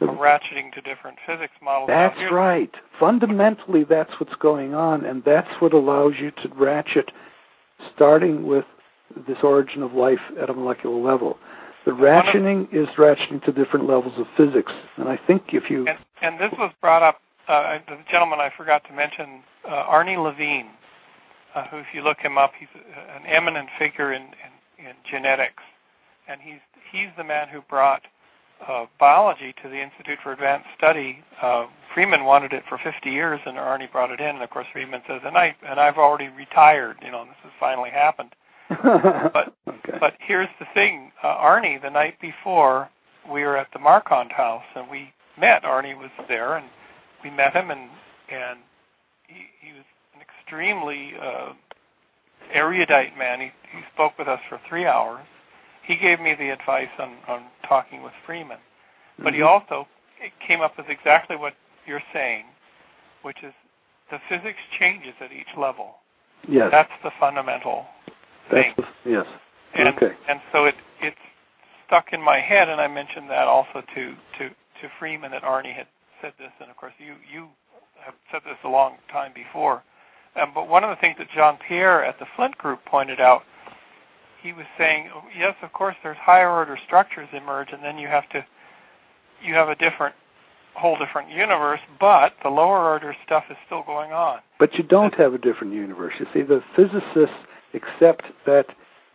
ratcheting 0.00 0.72
to 0.74 0.80
different 0.80 1.18
physics 1.26 1.52
models. 1.62 1.88
That's 1.88 2.32
right. 2.32 2.70
Fundamentally, 2.98 3.84
that's 3.84 4.10
what's 4.18 4.34
going 4.36 4.74
on, 4.74 5.04
and 5.04 5.22
that's 5.24 5.48
what 5.60 5.72
allows 5.72 6.14
you 6.18 6.30
to 6.42 6.48
ratchet, 6.54 7.10
starting 7.94 8.46
with 8.46 8.64
this 9.26 9.38
origin 9.42 9.82
of 9.82 9.92
life 9.92 10.20
at 10.40 10.50
a 10.50 10.54
molecular 10.54 10.96
level. 10.96 11.38
The 11.84 11.92
ratcheting 11.92 12.68
is 12.72 12.88
ratcheting 12.96 13.44
to 13.44 13.52
different 13.52 13.88
levels 13.88 14.14
of 14.16 14.26
physics, 14.36 14.72
and 14.96 15.08
I 15.08 15.18
think 15.26 15.42
if 15.52 15.68
you 15.68 15.86
and, 15.88 15.98
and 16.20 16.38
this 16.38 16.52
was 16.56 16.72
brought 16.80 17.02
up 17.02 17.20
uh, 17.48 17.78
the 17.88 17.98
gentleman 18.10 18.40
I 18.40 18.50
forgot 18.56 18.84
to 18.84 18.92
mention, 18.92 19.42
uh, 19.68 19.84
Arnie 19.84 20.22
Levine, 20.22 20.70
uh, 21.54 21.66
who, 21.68 21.78
if 21.78 21.86
you 21.92 22.02
look 22.02 22.18
him 22.18 22.38
up, 22.38 22.52
he's 22.58 22.68
an 23.16 23.26
eminent 23.26 23.68
figure 23.78 24.12
in, 24.12 24.22
in, 24.22 24.86
in 24.86 24.92
genetics, 25.10 25.62
and 26.28 26.40
he's 26.40 26.60
he's 26.90 27.08
the 27.16 27.24
man 27.24 27.48
who 27.48 27.60
brought 27.62 28.02
uh, 28.66 28.86
biology 29.00 29.54
to 29.62 29.68
the 29.68 29.80
Institute 29.80 30.18
for 30.22 30.32
Advanced 30.32 30.68
Study. 30.76 31.18
Uh, 31.40 31.66
Freeman 31.94 32.24
wanted 32.24 32.52
it 32.52 32.62
for 32.68 32.78
50 32.78 33.10
years, 33.10 33.40
and 33.44 33.56
Arnie 33.56 33.90
brought 33.90 34.10
it 34.10 34.20
in. 34.20 34.28
And 34.28 34.42
of 34.42 34.50
course, 34.50 34.66
Freeman 34.72 35.02
says, 35.08 35.20
"And 35.24 35.36
I 35.36 35.54
and 35.66 35.80
I've 35.80 35.98
already 35.98 36.28
retired. 36.28 36.96
You 37.02 37.10
know, 37.10 37.24
this 37.24 37.34
has 37.42 37.52
finally 37.58 37.90
happened." 37.90 38.34
but 39.32 39.54
okay. 39.68 39.98
but 40.00 40.14
here's 40.20 40.48
the 40.58 40.66
thing, 40.74 41.12
uh, 41.22 41.36
Arnie. 41.36 41.80
The 41.82 41.90
night 41.90 42.20
before, 42.20 42.88
we 43.30 43.42
were 43.42 43.56
at 43.56 43.68
the 43.72 43.78
Marquand 43.78 44.32
house, 44.32 44.64
and 44.74 44.88
we 44.88 45.12
met. 45.38 45.64
Arnie 45.64 45.98
was 45.98 46.10
there, 46.28 46.56
and 46.56 46.66
we 47.22 47.30
met 47.30 47.54
him, 47.54 47.70
and 47.70 47.88
and 48.30 48.58
he, 49.26 49.46
he 49.60 49.72
was 49.72 49.84
an 50.14 50.20
extremely 50.20 51.12
uh, 51.20 51.52
erudite 52.52 53.16
man. 53.16 53.40
He, 53.40 53.50
he 53.76 53.82
spoke 53.94 54.18
with 54.18 54.28
us 54.28 54.40
for 54.48 54.60
three 54.68 54.86
hours. 54.86 55.24
He 55.84 55.96
gave 55.96 56.20
me 56.20 56.34
the 56.34 56.50
advice 56.50 56.88
on 56.98 57.16
on 57.28 57.44
talking 57.68 58.02
with 58.02 58.12
Freeman, 58.26 58.58
but 59.18 59.26
mm-hmm. 59.26 59.36
he 59.36 59.42
also 59.42 59.86
came 60.46 60.60
up 60.60 60.76
with 60.76 60.86
exactly 60.88 61.36
what 61.36 61.54
you're 61.86 62.02
saying, 62.12 62.44
which 63.22 63.38
is 63.42 63.52
the 64.10 64.18
physics 64.28 64.58
changes 64.78 65.14
at 65.20 65.32
each 65.32 65.56
level. 65.58 65.96
Yes, 66.48 66.68
that's 66.70 66.92
the 67.02 67.10
fundamental 67.18 67.86
thing. 68.50 68.74
That's 68.76 68.90
the, 69.04 69.10
yes. 69.10 69.26
And, 69.74 69.88
okay. 69.88 70.12
And 70.28 70.40
so 70.52 70.66
it 70.66 70.74
it's 71.00 71.16
stuck 71.86 72.12
in 72.12 72.22
my 72.22 72.38
head, 72.38 72.68
and 72.68 72.80
I 72.80 72.88
mentioned 72.88 73.28
that 73.30 73.48
also 73.48 73.82
to 73.94 74.14
to 74.38 74.48
to 74.48 74.88
Freeman 74.98 75.30
that 75.32 75.42
Arnie 75.42 75.74
had 75.74 75.86
said 76.22 76.32
this, 76.38 76.52
and 76.60 76.70
of 76.70 76.76
course 76.76 76.94
you 76.98 77.14
you 77.32 77.48
have 78.04 78.14
said 78.30 78.40
this 78.44 78.56
a 78.64 78.68
long 78.68 78.94
time 79.10 79.32
before. 79.34 79.82
Um, 80.40 80.52
but 80.54 80.68
one 80.68 80.82
of 80.82 80.90
the 80.90 80.96
things 80.96 81.16
that 81.18 81.28
Jean 81.34 81.58
Pierre 81.68 82.04
at 82.04 82.18
the 82.18 82.26
Flint 82.36 82.56
Group 82.56 82.80
pointed 82.86 83.20
out, 83.20 83.42
he 84.42 84.54
was 84.54 84.64
saying, 84.78 85.10
oh, 85.14 85.24
yes, 85.38 85.54
of 85.62 85.72
course, 85.74 85.94
there's 86.02 86.16
higher 86.16 86.50
order 86.50 86.78
structures 86.86 87.28
emerge, 87.32 87.68
and 87.72 87.84
then 87.84 87.98
you 87.98 88.08
have 88.08 88.28
to 88.30 88.44
you 89.42 89.54
have 89.54 89.68
a 89.68 89.74
different 89.74 90.14
whole 90.74 90.96
different 90.96 91.30
universe, 91.30 91.80
but 92.00 92.32
the 92.42 92.48
lower 92.48 92.88
order 92.88 93.14
stuff 93.26 93.44
is 93.50 93.56
still 93.66 93.82
going 93.82 94.12
on. 94.12 94.38
But 94.58 94.74
you 94.74 94.84
don't 94.84 95.14
have 95.14 95.34
a 95.34 95.38
different 95.38 95.74
universe. 95.74 96.14
You 96.18 96.26
see, 96.32 96.42
the 96.42 96.62
physicists 96.74 97.36
accept 97.74 98.24
that 98.46 98.66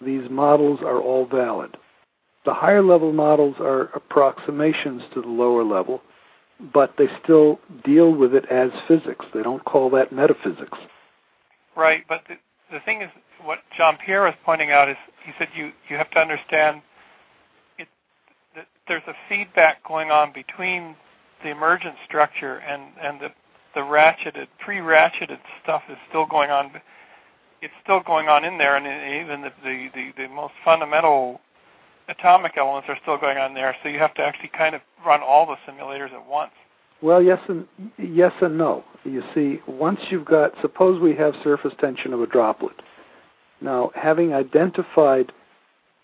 these 0.06 0.30
models 0.30 0.82
are 0.82 1.02
all 1.02 1.26
valid. 1.26 1.78
The 2.46 2.54
higher 2.54 2.84
level 2.84 3.12
models 3.12 3.56
are 3.60 3.90
approximations 3.96 5.02
to 5.14 5.22
the 5.22 5.28
lower 5.28 5.64
level, 5.64 6.02
but 6.74 6.94
they 6.98 7.08
still 7.24 7.60
deal 7.86 8.12
with 8.12 8.34
it 8.34 8.46
as 8.50 8.72
physics. 8.88 9.26
They 9.34 9.44
don't 9.44 9.64
call 9.66 9.90
that 9.92 10.12
metaphysics. 10.12 10.78
Right, 11.76 12.04
but 12.10 12.22
the, 12.28 12.36
the 12.72 12.80
thing 12.82 13.02
is, 13.02 13.10
what 13.44 13.60
Jean 13.78 13.98
Pierre 14.04 14.28
is 14.28 14.34
pointing 14.44 14.72
out 14.72 14.90
is, 14.90 14.98
he 15.24 15.32
said 15.38 15.50
you 15.56 15.72
you 15.90 15.98
have 15.98 16.10
to 16.12 16.20
understand 16.20 16.82
it, 17.78 17.88
that 18.56 18.68
there's 18.88 19.04
a 19.08 19.14
feedback 19.30 19.84
going 19.88 20.10
on 20.10 20.34
between 20.34 20.96
the 21.44 21.50
emergent 21.50 21.96
structure 22.06 22.58
and 22.58 22.84
and 23.02 23.20
the 23.20 23.30
the 23.76 23.82
ratcheted 23.82 24.48
pre-ratcheted 24.60 25.38
stuff 25.62 25.84
is 25.90 25.98
still 26.10 26.26
going 26.26 26.50
on. 26.50 26.72
It's 27.62 27.74
still 27.84 28.00
going 28.00 28.28
on 28.28 28.44
in 28.44 28.58
there, 28.58 28.76
and 28.76 28.86
even 28.86 29.42
the 29.42 29.52
the 29.64 29.90
the, 29.94 30.24
the 30.24 30.28
most 30.34 30.54
fundamental 30.66 31.42
atomic 32.10 32.54
elements 32.58 32.88
are 32.90 32.98
still 33.02 33.18
going 33.18 33.38
on 33.38 33.54
there. 33.54 33.76
So 33.84 33.90
you 33.90 34.00
have 34.00 34.14
to 34.16 34.22
actually 34.22 34.50
kind 34.50 34.76
of 34.76 34.82
run 35.06 35.22
all 35.22 35.46
the 35.46 35.56
simulators 35.70 36.14
at 36.14 36.26
once. 36.28 36.52
Well, 37.02 37.22
yes 37.22 37.40
and 37.48 37.68
yes 37.98 38.34
and 38.42 38.58
no. 38.58 38.84
You 39.04 39.24
see, 39.34 39.60
once 39.68 40.00
you've 40.10 40.26
got, 40.26 40.54
suppose 40.62 41.00
we 41.00 41.16
have 41.16 41.34
surface 41.44 41.74
tension 41.80 42.14
of 42.14 42.22
a 42.22 42.28
droplet. 42.28 42.76
Now, 43.62 43.92
having 43.96 44.34
identified 44.34 45.32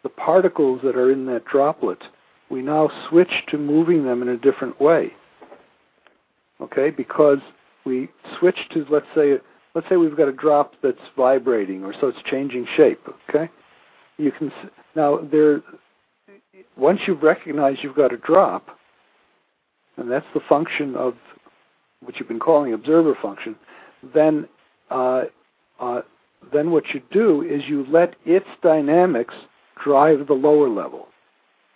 the 0.04 0.10
particles 0.10 0.82
that 0.84 0.96
are 0.96 1.12
in 1.12 1.26
that 1.28 1.46
droplet, 1.46 2.04
we 2.50 2.62
now 2.62 2.92
switch 3.10 3.44
to 3.50 3.58
moving 3.58 4.06
them 4.06 4.22
in 4.22 4.30
a 4.30 4.38
different 4.38 4.80
way. 4.80 5.14
Okay, 6.62 6.92
because 6.92 7.40
we 7.86 8.10
switch 8.38 8.58
to 8.74 8.86
let's 8.90 9.08
say 9.16 9.40
let's 9.74 9.90
say 9.90 9.98
we've 9.98 10.16
got 10.16 10.28
a 10.28 10.34
drop 10.34 10.74
that's 10.84 10.98
vibrating 11.18 11.84
or 11.84 11.94
so 12.00 12.08
it's 12.08 12.22
changing 12.30 12.68
shape. 12.78 13.02
Okay, 13.30 13.50
you 14.18 14.32
can 14.32 14.52
now 14.96 15.20
there 15.32 15.62
once 16.78 17.02
you've 17.08 17.24
recognized 17.24 17.80
you've 17.84 17.96
got 17.96 18.14
a 18.14 18.18
drop, 18.18 18.78
and 19.98 20.12
that's 20.12 20.26
the 20.34 20.42
function 20.48 20.96
of 20.96 21.16
what 22.02 22.18
you've 22.18 22.28
been 22.28 22.40
calling 22.40 22.74
observer 22.74 23.16
function, 23.22 23.56
then 24.14 24.48
uh, 24.90 25.24
uh, 25.80 26.02
then 26.52 26.72
what 26.72 26.90
you 26.94 27.02
do 27.12 27.42
is 27.42 27.64
you 27.68 27.86
let 27.90 28.16
its 28.26 28.48
dynamics 28.62 29.34
drive 29.82 30.28
the 30.28 30.34
lower 30.34 30.70
level. 30.70 31.08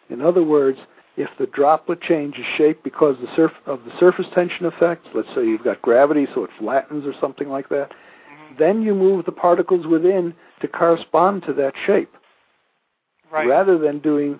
In 0.09 0.21
other 0.21 0.43
words, 0.43 0.79
if 1.15 1.29
the 1.39 1.47
droplet 1.47 2.01
changes 2.01 2.45
shape 2.57 2.83
because 2.83 3.15
the 3.19 3.33
surf- 3.35 3.51
of 3.65 3.83
the 3.85 3.91
surface 3.99 4.27
tension 4.33 4.65
effects, 4.65 5.07
let's 5.13 5.27
say 5.35 5.45
you've 5.45 5.63
got 5.63 5.81
gravity 5.81 6.27
so 6.33 6.43
it 6.43 6.49
flattens 6.59 7.05
or 7.05 7.13
something 7.19 7.49
like 7.49 7.69
that, 7.69 7.89
mm-hmm. 7.89 8.55
then 8.59 8.81
you 8.81 8.93
move 8.93 9.25
the 9.25 9.31
particles 9.31 9.87
within 9.87 10.33
to 10.61 10.67
correspond 10.67 11.43
to 11.43 11.53
that 11.53 11.73
shape. 11.85 12.13
Right. 13.31 13.47
Rather 13.47 13.77
than 13.77 13.99
doing 13.99 14.39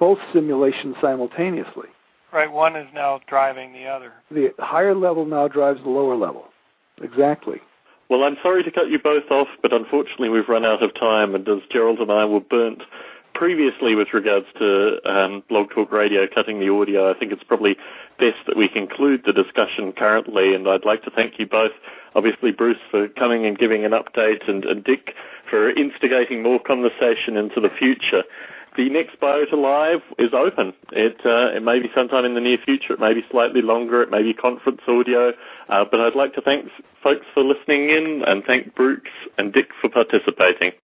both 0.00 0.18
simulations 0.32 0.96
simultaneously. 1.00 1.88
Right, 2.32 2.50
one 2.50 2.74
is 2.74 2.88
now 2.94 3.20
driving 3.28 3.72
the 3.72 3.86
other. 3.86 4.12
The 4.30 4.50
higher 4.58 4.94
level 4.94 5.26
now 5.26 5.46
drives 5.46 5.82
the 5.82 5.90
lower 5.90 6.16
level. 6.16 6.46
Exactly. 7.02 7.60
Well, 8.08 8.24
I'm 8.24 8.36
sorry 8.42 8.64
to 8.64 8.70
cut 8.70 8.88
you 8.88 8.98
both 8.98 9.30
off, 9.30 9.48
but 9.62 9.72
unfortunately 9.72 10.30
we've 10.30 10.48
run 10.48 10.64
out 10.64 10.82
of 10.82 10.94
time, 10.94 11.34
and 11.34 11.46
as 11.48 11.60
Gerald 11.70 12.00
and 12.00 12.10
I 12.10 12.24
were 12.24 12.40
burnt 12.40 12.82
previously 13.34 13.94
with 13.94 14.08
regards 14.12 14.46
to 14.58 14.98
um, 15.08 15.42
Blog 15.48 15.70
Talk 15.70 15.92
Radio 15.92 16.26
cutting 16.26 16.60
the 16.60 16.68
audio, 16.70 17.10
I 17.10 17.18
think 17.18 17.32
it's 17.32 17.44
probably 17.44 17.76
best 18.18 18.38
that 18.46 18.56
we 18.56 18.68
conclude 18.68 19.22
the 19.24 19.32
discussion 19.32 19.92
currently. 19.92 20.54
And 20.54 20.68
I'd 20.68 20.84
like 20.84 21.04
to 21.04 21.10
thank 21.10 21.38
you 21.38 21.46
both, 21.46 21.70
obviously 22.14 22.50
Bruce 22.50 22.78
for 22.90 23.08
coming 23.08 23.46
and 23.46 23.56
giving 23.56 23.84
an 23.84 23.92
update, 23.92 24.48
and, 24.48 24.64
and 24.64 24.82
Dick 24.82 25.14
for 25.48 25.70
instigating 25.70 26.42
more 26.42 26.60
conversation 26.60 27.36
into 27.36 27.60
the 27.60 27.70
future 27.70 28.24
the 28.76 28.88
next 28.88 29.18
Biota 29.20 29.54
Live 29.54 30.02
is 30.18 30.32
open. 30.32 30.72
It 30.92 31.20
uh, 31.24 31.56
it 31.56 31.62
may 31.62 31.80
be 31.80 31.90
sometime 31.94 32.24
in 32.24 32.34
the 32.34 32.40
near 32.40 32.58
future. 32.58 32.92
It 32.92 33.00
may 33.00 33.14
be 33.14 33.24
slightly 33.30 33.62
longer. 33.62 34.02
It 34.02 34.10
may 34.10 34.22
be 34.22 34.32
conference 34.32 34.80
audio. 34.86 35.32
Uh, 35.68 35.84
but 35.90 36.00
I'd 36.00 36.14
like 36.14 36.34
to 36.34 36.40
thank 36.40 36.70
folks 37.02 37.26
for 37.34 37.42
listening 37.42 37.90
in 37.90 38.22
and 38.26 38.44
thank 38.44 38.74
Bruce 38.74 39.02
and 39.38 39.52
Dick 39.52 39.68
for 39.80 39.88
participating. 39.88 40.72